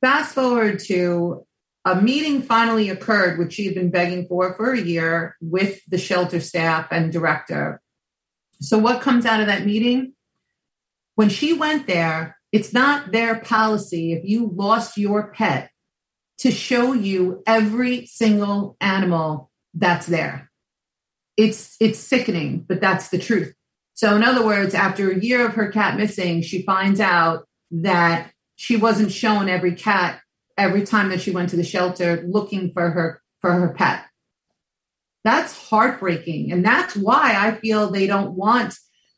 [0.01, 1.47] Fast forward to
[1.85, 5.99] a meeting finally occurred which she had been begging for for a year with the
[5.99, 7.81] shelter staff and director
[8.61, 10.13] so what comes out of that meeting
[11.15, 15.71] when she went there it's not their policy if you lost your pet
[16.43, 20.51] to show you every single animal that's there.
[21.37, 23.55] It's it's sickening, but that's the truth.
[23.95, 28.33] So in other words, after a year of her cat missing, she finds out that
[28.57, 30.21] she wasn't shown every cat
[30.57, 34.05] every time that she went to the shelter looking for her for her pet.
[35.25, 36.53] That's heartbreaking.
[36.53, 38.75] And that's why I feel they don't want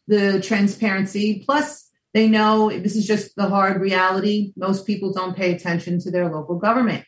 [0.07, 1.43] the transparency.
[1.45, 4.53] Plus, they know this is just the hard reality.
[4.57, 7.05] Most people don't pay attention to their local government.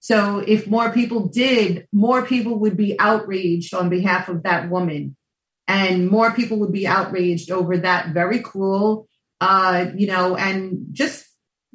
[0.00, 5.16] So, if more people did, more people would be outraged on behalf of that woman,
[5.66, 9.08] and more people would be outraged over that very cruel,
[9.40, 11.27] uh, you know, and just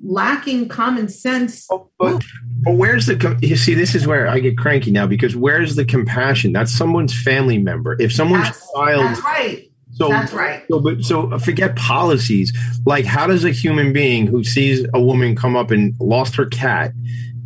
[0.04, 1.66] lacking common sense.
[1.72, 2.24] Oh, but,
[2.64, 3.74] but where's the you see?
[3.74, 6.52] This is where I get cranky now because where's the compassion?
[6.54, 8.00] That's someone's family member.
[8.00, 9.72] If someone's That's, child, that's right.
[9.94, 10.64] so That's right.
[10.70, 12.54] So, but so uh, forget policies.
[12.86, 16.46] Like, how does a human being who sees a woman come up and lost her
[16.46, 16.92] cat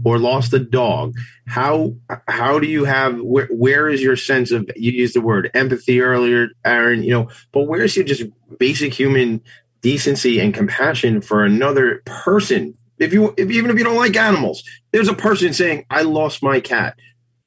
[0.07, 1.15] or lost a dog,
[1.47, 1.93] how
[2.27, 6.01] how do you have where where is your sense of you used the word empathy
[6.01, 7.03] earlier, Aaron?
[7.03, 8.23] You know, but where's your just
[8.57, 9.41] basic human
[9.87, 12.77] decency and compassion for another person?
[12.99, 14.61] If you if, even if you don't like animals,
[14.91, 16.97] there's a person saying, "I lost my cat.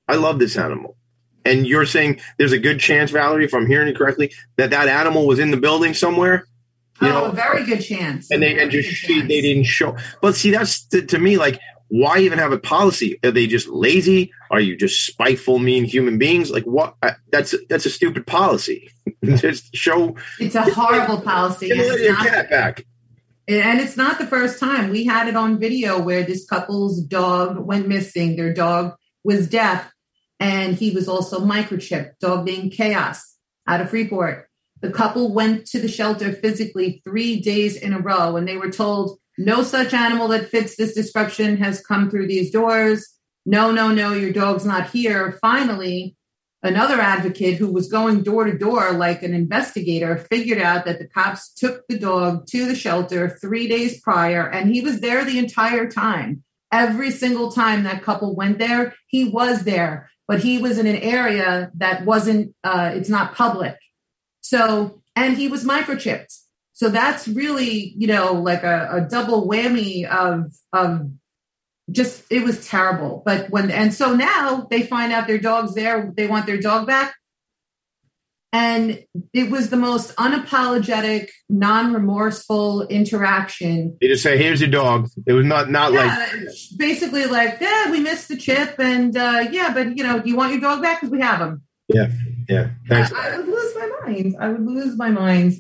[0.09, 0.97] I love this animal."
[1.45, 4.89] And you're saying there's a good chance, Valerie, if I'm hearing you correctly, that that
[4.89, 6.47] animal was in the building somewhere.
[7.03, 8.31] You oh, know, a very good chance.
[8.31, 9.97] and they and just she, they didn't show.
[10.23, 11.61] But see, that's to, to me like
[11.91, 13.19] why even have a policy?
[13.25, 14.33] Are they just lazy?
[14.51, 16.51] Are you just spiteful, mean human beings?
[16.51, 16.95] Like what?
[17.03, 18.91] I, that's that's a stupid policy.
[19.25, 20.17] just show.
[20.39, 21.69] It's a horrible policy.
[21.69, 22.87] Get and your it's not- cat back.
[23.49, 24.91] And it's not the first time.
[24.91, 28.37] We had it on video where this couple's dog went missing.
[28.37, 29.93] Their dog was deaf,
[30.39, 32.19] and he was also microchipped.
[32.21, 33.37] Dog named Chaos
[33.67, 34.49] out of Freeport.
[34.81, 38.71] The couple went to the shelter physically three days in a row, and they were
[38.71, 43.09] told no such animal that fits this description has come through these doors.
[43.47, 45.39] No, no, no, your dog's not here.
[45.41, 46.15] Finally,
[46.63, 51.09] another advocate who was going door to door like an investigator figured out that the
[51.09, 55.39] cops took the dog to the shelter three days prior and he was there the
[55.39, 60.79] entire time every single time that couple went there he was there but he was
[60.79, 63.77] in an area that wasn't uh, it's not public
[64.43, 66.40] so and he was microchipped
[66.81, 71.11] so that's really you know like a, a double whammy of of
[71.91, 76.11] just it was terrible but when and so now they find out their dog's there
[76.17, 77.15] they want their dog back
[78.53, 79.05] and
[79.35, 85.45] it was the most unapologetic non-remorseful interaction They just say, "Here's your dog." It was
[85.45, 86.19] not not like
[86.79, 90.37] basically like yeah we missed the chip and uh yeah but you know do you
[90.37, 91.63] want your dog back because we have him
[91.93, 92.09] yeah,
[92.49, 92.71] yeah.
[92.89, 93.13] Thanks.
[93.13, 95.55] I, I would lose my mind i would lose my mind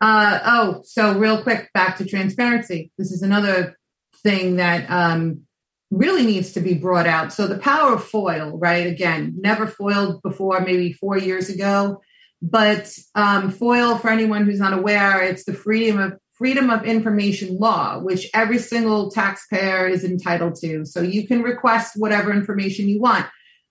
[0.00, 2.90] uh, oh, so real quick, back to transparency.
[2.96, 3.78] This is another
[4.22, 5.42] thing that um,
[5.90, 7.32] really needs to be brought out.
[7.32, 8.86] So the power of FOIL, right?
[8.86, 12.00] Again, never foiled before, maybe four years ago.
[12.42, 17.58] But um, FOIL, for anyone who's not aware, it's the freedom of freedom of information
[17.58, 20.86] law, which every single taxpayer is entitled to.
[20.86, 23.26] So you can request whatever information you want.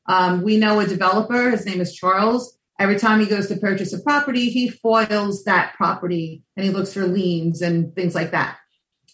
[0.06, 2.59] Um, we know a developer, his name is Charles.
[2.80, 6.94] Every time he goes to purchase a property, he foils that property and he looks
[6.94, 8.58] for liens and things like that.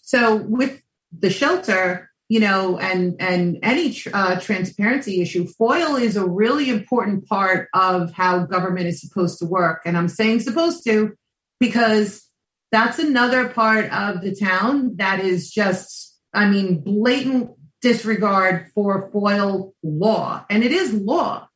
[0.03, 6.26] So with the shelter, you know, and and any uh, transparency issue, FOIL is a
[6.26, 9.82] really important part of how government is supposed to work.
[9.86, 11.16] And I'm saying supposed to
[11.59, 12.28] because
[12.72, 17.51] that's another part of the town that is just, I mean, blatant
[17.82, 21.47] disregard for FOIL law, and it is law.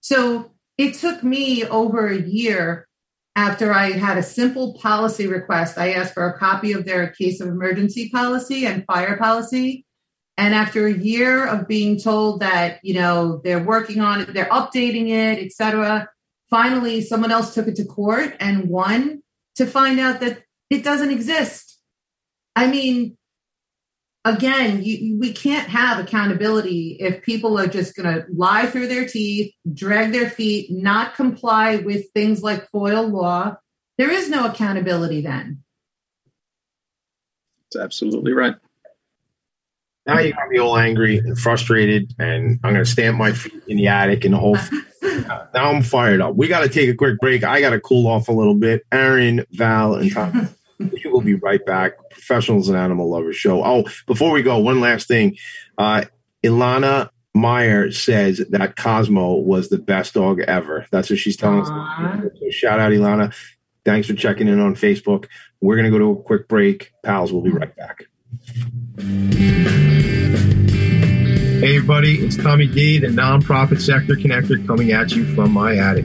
[0.00, 2.86] So it took me over a year
[3.36, 5.78] after I had a simple policy request.
[5.78, 9.84] I asked for a copy of their case of emergency policy and fire policy.
[10.36, 14.46] And after a year of being told that, you know, they're working on it, they're
[14.46, 16.08] updating it, et cetera,
[16.50, 19.22] finally someone else took it to court and won
[19.56, 21.78] to find out that it doesn't exist.
[22.56, 23.16] I mean,
[24.24, 29.06] again, you, we can't have accountability if people are just going to lie through their
[29.06, 33.56] teeth, drag their feet, not comply with things like FOIL law.
[33.98, 35.62] There is no accountability then.
[37.72, 38.54] That's absolutely right.
[40.06, 43.62] Now you got me all angry and frustrated, and I'm going to stamp my feet
[43.66, 44.58] in the attic and the whole.
[45.02, 46.34] now I'm fired up.
[46.34, 47.42] We got to take a quick break.
[47.42, 48.82] I got to cool off a little bit.
[48.92, 50.50] Aaron, Val, and Tom.
[50.78, 51.92] we will be right back.
[52.10, 53.64] Professionals and Animal Lovers Show.
[53.64, 55.36] Oh, before we go, one last thing.
[55.78, 56.04] Uh,
[56.42, 60.86] Ilana Meyer says that Cosmo was the best dog ever.
[60.90, 61.68] That's what she's telling us.
[61.68, 63.34] So shout out, Ilana.
[63.84, 65.26] Thanks for checking in on Facebook.
[65.60, 66.92] We're going to go to a quick break.
[67.02, 68.04] Pals, we'll be right back.
[71.60, 72.18] Hey, everybody.
[72.18, 76.04] It's Tommy D, the nonprofit sector connector, coming at you from my attic.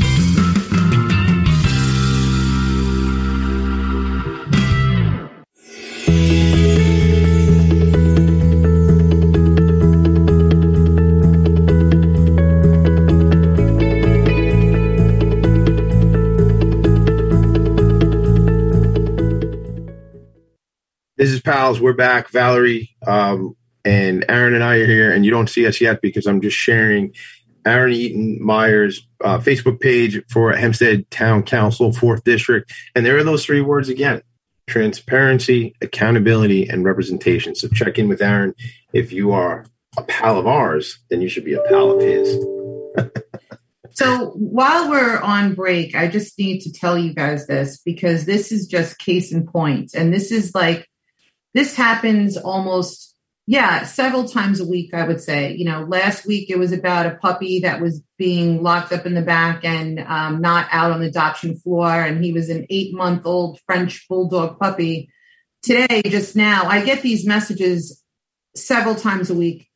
[21.21, 21.79] This is Pals.
[21.79, 22.29] We're back.
[22.29, 23.55] Valerie um,
[23.85, 26.57] and Aaron and I are here, and you don't see us yet because I'm just
[26.57, 27.13] sharing
[27.63, 32.73] Aaron Eitan Meyer's uh, Facebook page for Hempstead Town Council, 4th District.
[32.95, 34.23] And there are those three words again
[34.65, 37.53] transparency, accountability, and representation.
[37.53, 38.55] So check in with Aaron.
[38.91, 39.67] If you are
[39.97, 42.45] a pal of ours, then you should be a pal of his.
[43.93, 48.51] So while we're on break, I just need to tell you guys this because this
[48.51, 49.91] is just case in point.
[49.93, 50.87] And this is like,
[51.53, 53.15] this happens almost,
[53.47, 55.53] yeah, several times a week, I would say.
[55.53, 59.13] You know, last week it was about a puppy that was being locked up in
[59.13, 61.89] the back and um, not out on the adoption floor.
[61.89, 65.09] And he was an eight month old French bulldog puppy.
[65.63, 68.01] Today, just now, I get these messages
[68.55, 69.67] several times a week.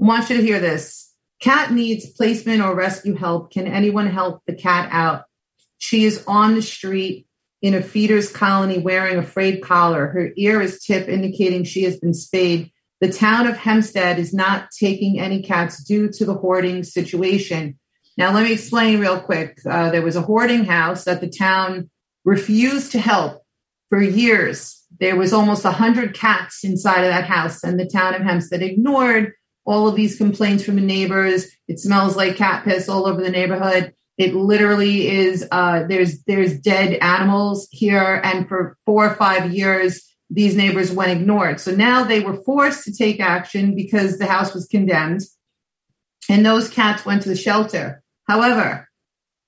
[0.00, 1.12] I want you to hear this.
[1.40, 3.52] Cat needs placement or rescue help.
[3.52, 5.24] Can anyone help the cat out?
[5.78, 7.26] She is on the street
[7.62, 10.08] in a feeder's colony wearing a frayed collar.
[10.08, 12.70] Her ear is tipped, indicating she has been spayed.
[13.00, 17.78] The town of Hempstead is not taking any cats due to the hoarding situation.
[18.16, 19.58] Now, let me explain real quick.
[19.68, 21.90] Uh, there was a hoarding house that the town
[22.24, 23.42] refused to help
[23.88, 24.84] for years.
[24.98, 29.32] There was almost 100 cats inside of that house, and the town of Hempstead ignored
[29.64, 31.46] all of these complaints from the neighbors.
[31.68, 33.94] It smells like cat piss all over the neighborhood.
[34.20, 35.48] It literally is.
[35.50, 41.10] Uh, there's there's dead animals here, and for four or five years, these neighbors went
[41.10, 41.58] ignored.
[41.58, 45.22] So now they were forced to take action because the house was condemned,
[46.28, 48.02] and those cats went to the shelter.
[48.28, 48.90] However,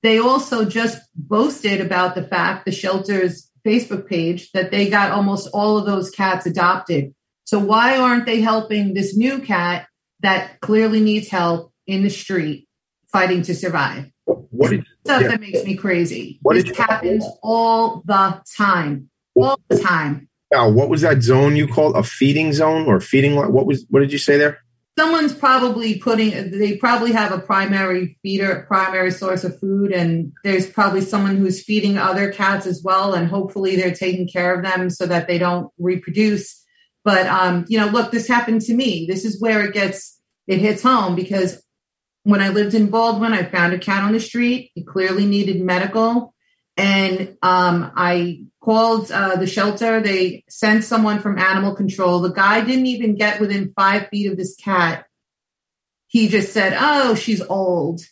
[0.03, 5.51] they also just boasted about the fact the shelter's Facebook page that they got almost
[5.53, 7.15] all of those cats adopted.
[7.45, 9.87] So why aren't they helping this new cat
[10.21, 12.69] that clearly needs help in the street
[13.13, 14.12] fighting to survive?
[14.25, 15.29] What is, Stuff yeah.
[15.29, 16.39] that makes me crazy.
[16.43, 19.11] What this happens all the time.
[19.35, 20.29] All the time.
[20.53, 23.35] Now, what was that zone you called a feeding zone or feeding?
[23.37, 23.85] What was?
[23.89, 24.63] What did you say there?
[24.99, 30.69] someone's probably putting they probably have a primary feeder primary source of food and there's
[30.69, 34.91] probably someone who's feeding other cats as well and hopefully they're taking care of them
[34.91, 36.63] so that they don't reproduce
[37.05, 40.59] but um you know look this happened to me this is where it gets it
[40.59, 41.62] hits home because
[42.25, 45.61] when i lived in baldwin i found a cat on the street it clearly needed
[45.61, 46.33] medical
[46.77, 50.01] and um, I called uh, the shelter.
[50.01, 52.21] They sent someone from animal control.
[52.21, 55.07] The guy didn't even get within five feet of this cat.
[56.07, 58.03] He just said, "Oh, she's old,"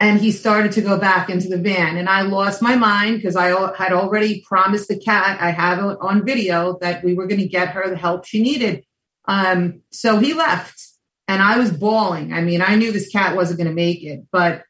[0.00, 1.96] and he started to go back into the van.
[1.96, 5.38] And I lost my mind because I had already promised the cat.
[5.40, 8.42] I have it on video that we were going to get her the help she
[8.42, 8.84] needed.
[9.26, 10.87] Um, so he left,
[11.28, 12.32] and I was bawling.
[12.32, 14.64] I mean, I knew this cat wasn't going to make it, but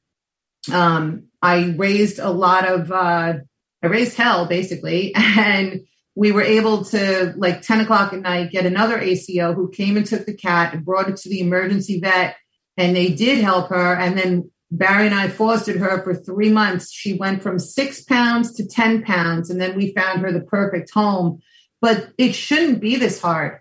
[0.73, 3.35] um, I raised a lot of, uh,
[3.83, 5.15] I raised hell basically.
[5.17, 5.83] And
[6.17, 10.05] we were able to like 10 o'clock at night get another ACO who came and
[10.05, 12.35] took the cat and brought it to the emergency vet
[12.77, 16.93] and they did help her and then Barry and I fostered her for three months.
[16.93, 20.91] She went from six pounds to 10 pounds, and then we found her the perfect
[20.93, 21.41] home.
[21.81, 23.61] But it shouldn't be this hard.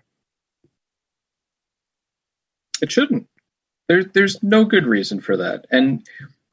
[2.82, 3.26] It shouldn't.
[3.88, 5.66] There, there's no good reason for that.
[5.70, 6.06] And,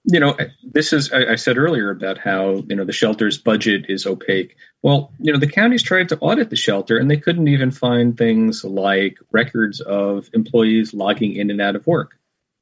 [0.05, 3.85] you know, this is, I, I said earlier about how, you know, the shelter's budget
[3.89, 4.55] is opaque.
[4.81, 8.17] Well, you know, the counties tried to audit the shelter and they couldn't even find
[8.17, 12.17] things like records of employees logging in and out of work.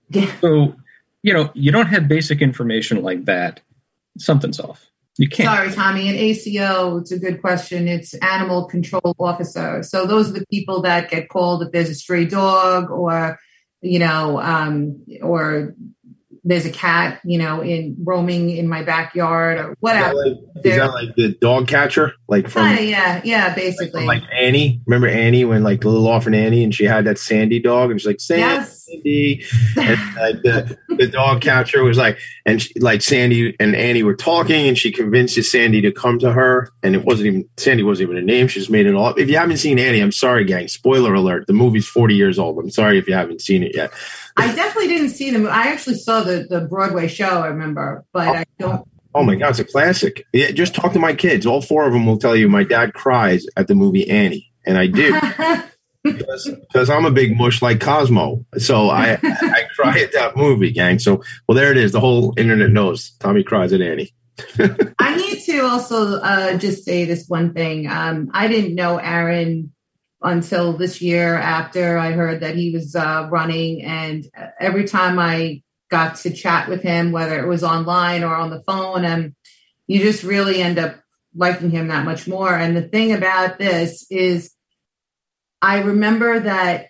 [0.10, 0.32] Yeah.
[0.42, 0.76] So
[1.24, 3.62] you know, you don't have basic information like that,
[4.18, 4.90] something's off.
[5.18, 5.48] You can't.
[5.48, 6.10] Sorry, Tommy.
[6.10, 7.88] An ACO, it's a good question.
[7.88, 9.84] It's animal control officer.
[9.84, 13.40] So those are the people that get called if there's a stray dog or,
[13.84, 15.76] you know, um, or
[16.46, 20.14] there's a cat, you know, in roaming in my backyard or whatever.
[20.14, 22.14] Is that like, is that like the dog catcher?
[22.28, 24.06] Like from yeah, yeah, yeah, basically.
[24.06, 24.82] like Annie.
[24.86, 28.00] Remember Annie when like the little orphan Annie and she had that Sandy dog and
[28.00, 28.42] she's like Sandy.
[28.42, 28.84] Yes.
[29.78, 34.16] and like the, the dog catcher was like, and she, like Sandy and Annie were
[34.16, 38.10] talking, and she convinces Sandy to come to her, and it wasn't even Sandy wasn't
[38.10, 39.18] even a name; she just made it all up.
[39.18, 40.68] If you haven't seen Annie, I'm sorry, gang.
[40.68, 42.60] Spoiler alert: the movie's 40 years old.
[42.60, 43.92] I'm sorry if you haven't seen it yet.
[44.38, 45.48] I definitely didn't see them.
[45.48, 47.42] I actually saw the the Broadway show.
[47.42, 48.88] I remember, but I don't.
[49.16, 50.26] Oh my god, it's a classic.
[50.34, 51.46] Yeah, just talk to my kids.
[51.46, 54.78] All four of them will tell you my dad cries at the movie Annie, and
[54.78, 55.20] I do.
[56.04, 58.46] because I'm a big mush like Cosmo.
[58.58, 61.00] So I I cry at that movie, gang.
[61.00, 61.92] So well, there it is.
[61.92, 64.14] The whole internet knows Tommy cries at Annie.
[65.00, 67.88] I need to also uh, just say this one thing.
[67.88, 69.74] Um, I didn't know Aaron
[70.24, 74.26] until this year after I heard that he was uh, running, and
[74.60, 75.62] every time I
[75.92, 79.36] got to chat with him, whether it was online or on the phone, and
[79.86, 80.96] you just really end up
[81.36, 82.54] liking him that much more.
[82.56, 84.54] And the thing about this is
[85.62, 86.88] I remember that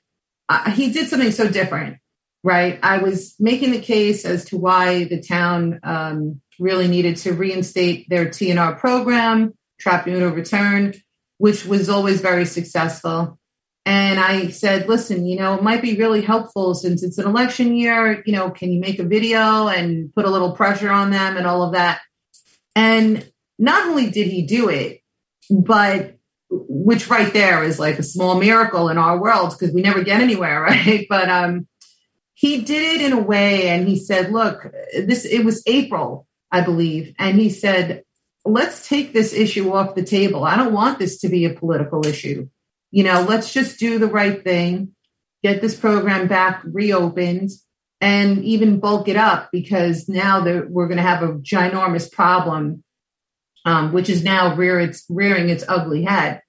[0.49, 1.97] uh, he did something so different,
[2.43, 2.79] right?
[2.83, 8.09] I was making the case as to why the town um, really needed to reinstate
[8.09, 10.93] their TNR program, trap neuter return,
[11.37, 13.37] which was always very successful.
[13.85, 17.75] And I said, listen, you know, it might be really helpful since it's an election
[17.75, 18.23] year.
[18.25, 21.45] You know, can you make a video and put a little pressure on them and
[21.45, 21.99] all of that?
[22.75, 23.29] And
[23.59, 25.01] not only did he do it,
[25.49, 26.17] but
[26.49, 30.21] which right there is like a small miracle in our world because we never get
[30.21, 31.05] anywhere, right?
[31.09, 31.67] But um,
[32.33, 36.61] he did it in a way, and he said, "Look, this it was April, I
[36.61, 38.03] believe," and he said,
[38.45, 40.43] "Let's take this issue off the table.
[40.43, 42.49] I don't want this to be a political issue.
[42.91, 44.93] You know, let's just do the right thing,
[45.41, 47.51] get this program back reopened."
[48.01, 52.83] And even bulk it up because now that we're going to have a ginormous problem
[53.65, 56.41] um, which is now rear its, rearing its ugly head.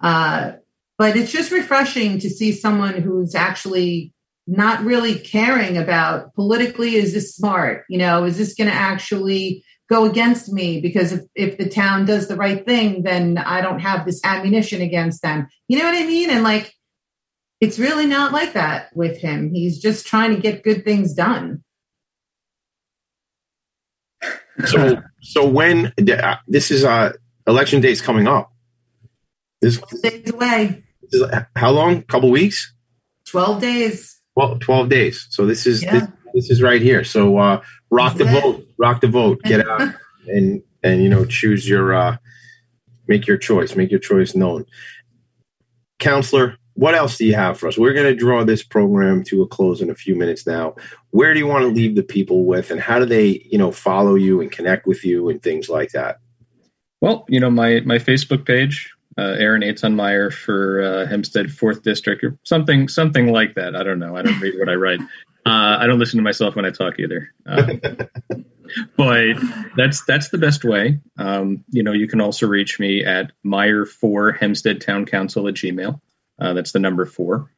[0.00, 0.52] Uh,
[0.98, 4.12] but it's just refreshing to see someone who's actually
[4.46, 9.64] not really caring about politically is this smart you know is this going to actually
[9.92, 13.80] go against me because if, if the town does the right thing then i don't
[13.80, 16.74] have this ammunition against them you know what i mean and like
[17.60, 21.62] it's really not like that with him he's just trying to get good things done
[24.64, 27.12] so so when uh, this is uh
[27.46, 28.52] election day is coming up
[29.62, 30.82] this days away.
[31.02, 31.98] This is, how long?
[31.98, 32.74] A couple weeks?
[33.26, 34.20] 12 days.
[34.34, 35.26] Well, 12 days.
[35.30, 35.92] So this is yeah.
[35.92, 37.04] this, this, is right here.
[37.04, 37.62] So uh,
[37.92, 38.66] rock the vote.
[38.78, 39.42] Rock the vote.
[39.42, 39.94] Get out
[40.26, 42.16] and and you know choose your uh,
[43.06, 43.76] make your choice.
[43.76, 44.64] Make your choice known.
[45.98, 47.78] Counselor, what else do you have for us?
[47.78, 50.74] We're going to draw this program to a close in a few minutes now.
[51.10, 53.70] Where do you want to leave the people with, and how do they, you know,
[53.70, 56.18] follow you and connect with you and things like that?
[57.00, 61.82] Well, you know, my my Facebook page, uh, Aaron Eitan Meyer for uh, Hempstead Fourth
[61.82, 63.76] District or something something like that.
[63.76, 64.16] I don't know.
[64.16, 65.00] I don't read what I write.
[65.44, 67.32] Uh, I don't listen to myself when I talk either.
[67.46, 67.74] Uh,
[68.96, 69.34] but
[69.76, 71.00] that's that's the best way.
[71.18, 75.54] Um, you know, you can also reach me at Meyer for Hempstead Town Council at
[75.54, 76.00] Gmail.
[76.40, 77.50] Uh, that's the number four.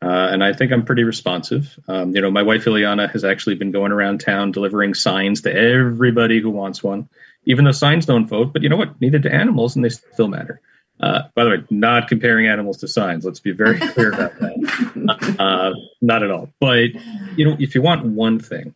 [0.00, 1.76] Uh, and I think I'm pretty responsive.
[1.88, 5.52] Um, you know, my wife Ileana has actually been going around town delivering signs to
[5.52, 7.08] everybody who wants one,
[7.44, 8.52] even though signs don't vote.
[8.52, 9.00] But you know what?
[9.00, 10.60] Neither do animals, and they still matter.
[11.00, 13.24] Uh, by the way, not comparing animals to signs.
[13.24, 15.36] Let's be very clear about that.
[15.38, 16.50] Uh, not at all.
[16.60, 16.88] But
[17.36, 18.74] you know, if you want one thing,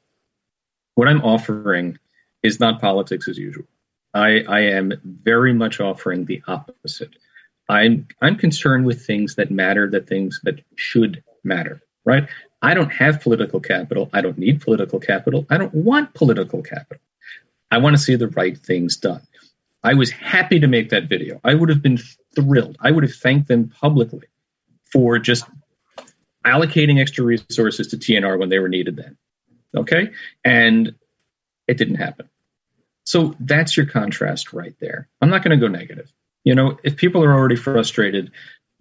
[0.95, 1.99] what I'm offering
[2.43, 3.67] is not politics as usual.
[4.15, 7.17] I, I am very much offering the opposite.
[7.69, 11.81] I'm I'm concerned with things that matter, that things that should matter.
[12.05, 12.29] Right?
[12.61, 14.11] I don't have political capital.
[14.13, 15.47] I don't need political capital.
[15.51, 17.03] I don't want political capital.
[17.71, 19.23] I want to see the right things done.
[19.85, 21.41] I was happy to make that video.
[21.45, 21.99] I would have been
[22.35, 22.77] thrilled.
[22.81, 24.29] I would have thanked them publicly
[24.93, 25.45] for just
[26.45, 29.17] allocating extra resources to TNR when they were needed then.
[29.77, 30.11] Okay?
[30.45, 30.95] And
[31.67, 32.29] it didn't happen.
[33.05, 35.09] So that's your contrast right there.
[35.21, 36.13] I'm not going to go negative.
[36.45, 38.31] You know, if people are already frustrated,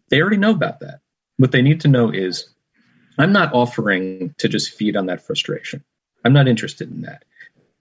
[0.09, 0.99] they already know about that.
[1.37, 2.49] What they need to know is
[3.17, 5.83] I'm not offering to just feed on that frustration.
[6.23, 7.25] I'm not interested in that.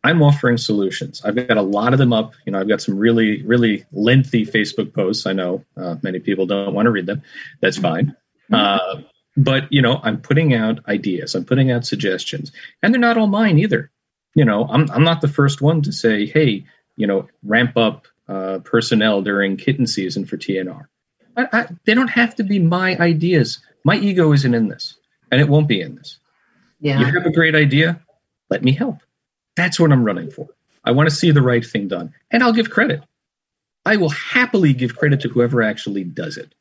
[0.03, 1.21] I'm offering solutions.
[1.25, 2.35] I've got a lot of them up.
[2.47, 5.27] You know, I've got some really, really lengthy Facebook posts.
[5.27, 7.23] I know uh, many people don't want to read them.
[7.61, 8.17] That's fine.
[8.53, 9.03] Uh,
[9.37, 11.35] but you know, I'm putting out ideas.
[11.35, 12.51] I'm putting out suggestions,
[12.83, 13.91] and they're not all mine either.
[14.35, 16.65] You know, I'm I'm not the first one to say, hey,
[16.97, 20.87] you know, ramp up uh, personnel during kitten season for TNR.
[21.37, 23.61] I, I, they don't have to be my ideas.
[23.85, 24.97] My ego isn't in this,
[25.31, 26.19] and it won't be in this.
[26.81, 26.99] Yeah.
[26.99, 28.01] You have a great idea.
[28.49, 28.99] Let me help.
[29.57, 30.49] That's what I'm running for.
[30.85, 33.03] I want to see the right thing done, and I'll give credit.
[33.85, 36.55] I will happily give credit to whoever actually does it.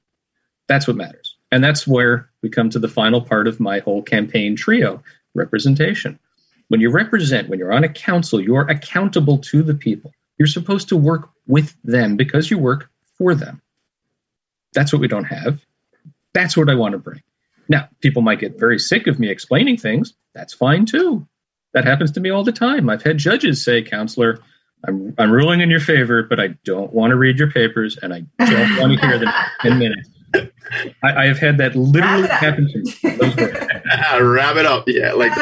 [0.68, 1.36] That's what matters.
[1.52, 6.20] And that's where we come to the final part of my whole campaign trio representation.
[6.68, 10.14] When you represent, when you're on a council, you're accountable to the people.
[10.38, 13.62] You're supposed to work with them because you work for them.
[14.74, 15.66] That's what we don't have.
[16.34, 17.24] That's what I want to bring.
[17.68, 20.14] Now, people might get very sick of me explaining things.
[20.34, 21.28] That's fine too.
[21.74, 22.90] That happens to me all the time.
[22.90, 24.40] I've had judges say, counselor,
[24.88, 28.14] I'm, I'm ruling in your favor, but I don't want to read your papers and
[28.14, 29.30] I don't want to hear them
[29.64, 30.10] in 10 minutes.
[31.04, 32.94] I, I have had that literally happen to me.
[34.22, 34.84] Wrap it up.
[34.88, 35.36] Yeah, like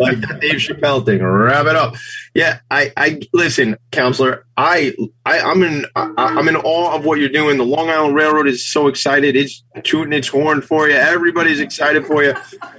[0.00, 1.22] like the Dave Chappelle thing.
[1.22, 1.94] Wrap it up.
[2.34, 4.46] Yeah, I, I listen, counselor.
[4.56, 4.94] I,
[5.26, 7.58] I, I'm in, I, I'm in awe of what you're doing.
[7.58, 9.36] The Long Island Railroad is so excited.
[9.36, 10.94] It's tooting its horn for you.
[10.94, 12.34] Everybody's excited for you.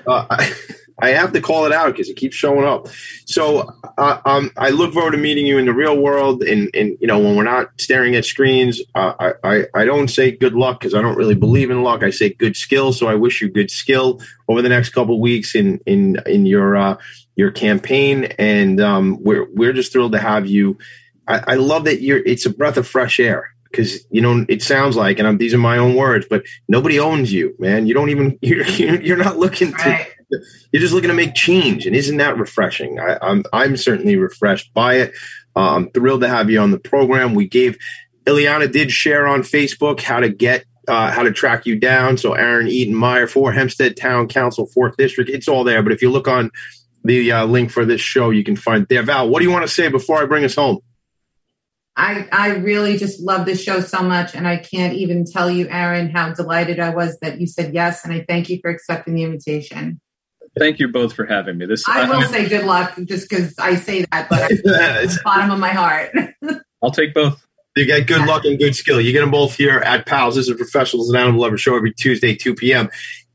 [0.08, 0.54] Uh, I,
[1.04, 2.88] I have to call it out because it keeps showing up.
[3.26, 6.44] So uh, um, I look forward to meeting you in the real world.
[6.44, 10.08] And, and you know, when we're not staring at screens, uh, I, I, I don't
[10.08, 12.04] say good luck because I don't really believe in luck.
[12.04, 12.94] I say good skill.
[12.94, 16.78] So I wish you good skill over the next couple weeks in in in your
[16.78, 16.98] uh,
[17.36, 18.26] your campaign.
[18.40, 20.78] And um, we're we're just thrilled to have you.
[21.28, 22.20] I, I love that you're.
[22.20, 25.54] It's a breath of fresh air because you know it sounds like, and I'm, these
[25.54, 27.88] are my own words, but nobody owns you, man.
[27.88, 30.06] You don't even you're you're not looking to.
[30.72, 33.00] You're just looking to make change, and isn't that refreshing?
[33.00, 35.14] I, I'm I'm certainly refreshed by it.
[35.56, 37.36] Uh, I'm thrilled to have you on the program.
[37.36, 37.78] We gave
[38.26, 42.18] Ileana did share on Facebook how to get uh, how to track you down.
[42.18, 45.30] So Aaron Eitan Meyer for Hempstead Town Council, Fourth District.
[45.30, 45.84] It's all there.
[45.84, 46.52] But if you look on
[47.04, 49.04] the uh, link for this show, you can find there.
[49.04, 50.80] Val, what do you want to say before I bring us home?
[51.96, 54.34] I, I really just love this show so much.
[54.34, 58.04] And I can't even tell you, Aaron, how delighted I was that you said yes.
[58.04, 60.02] And I thank you for accepting the invitation.
[60.58, 61.66] Thank you both for having me.
[61.66, 65.52] This I will say good luck just because I say that, but it's the bottom
[65.52, 66.12] of my heart.
[66.84, 67.44] I'll take both.
[67.76, 69.02] You get good luck and good skill.
[69.02, 70.36] You get them both here at PALS.
[70.36, 72.90] This is Professionals and Animal Lover show every Tuesday, 2 p.m.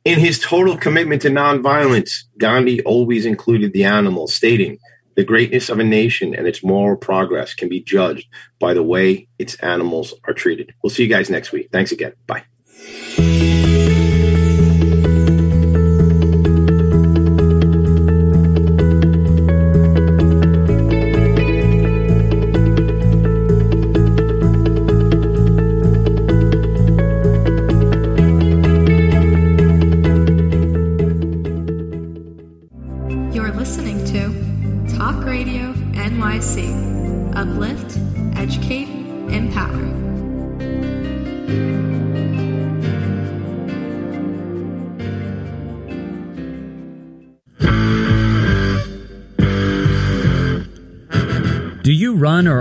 [0.05, 4.79] In his total commitment to nonviolence, Gandhi always included the animal, stating,
[5.17, 8.29] the greatness of a nation and its moral progress can be judged
[8.61, 10.73] by the way its animals are treated.
[10.81, 11.71] We'll see you guys next week.
[11.73, 12.13] Thanks again.
[12.29, 12.45] Bye.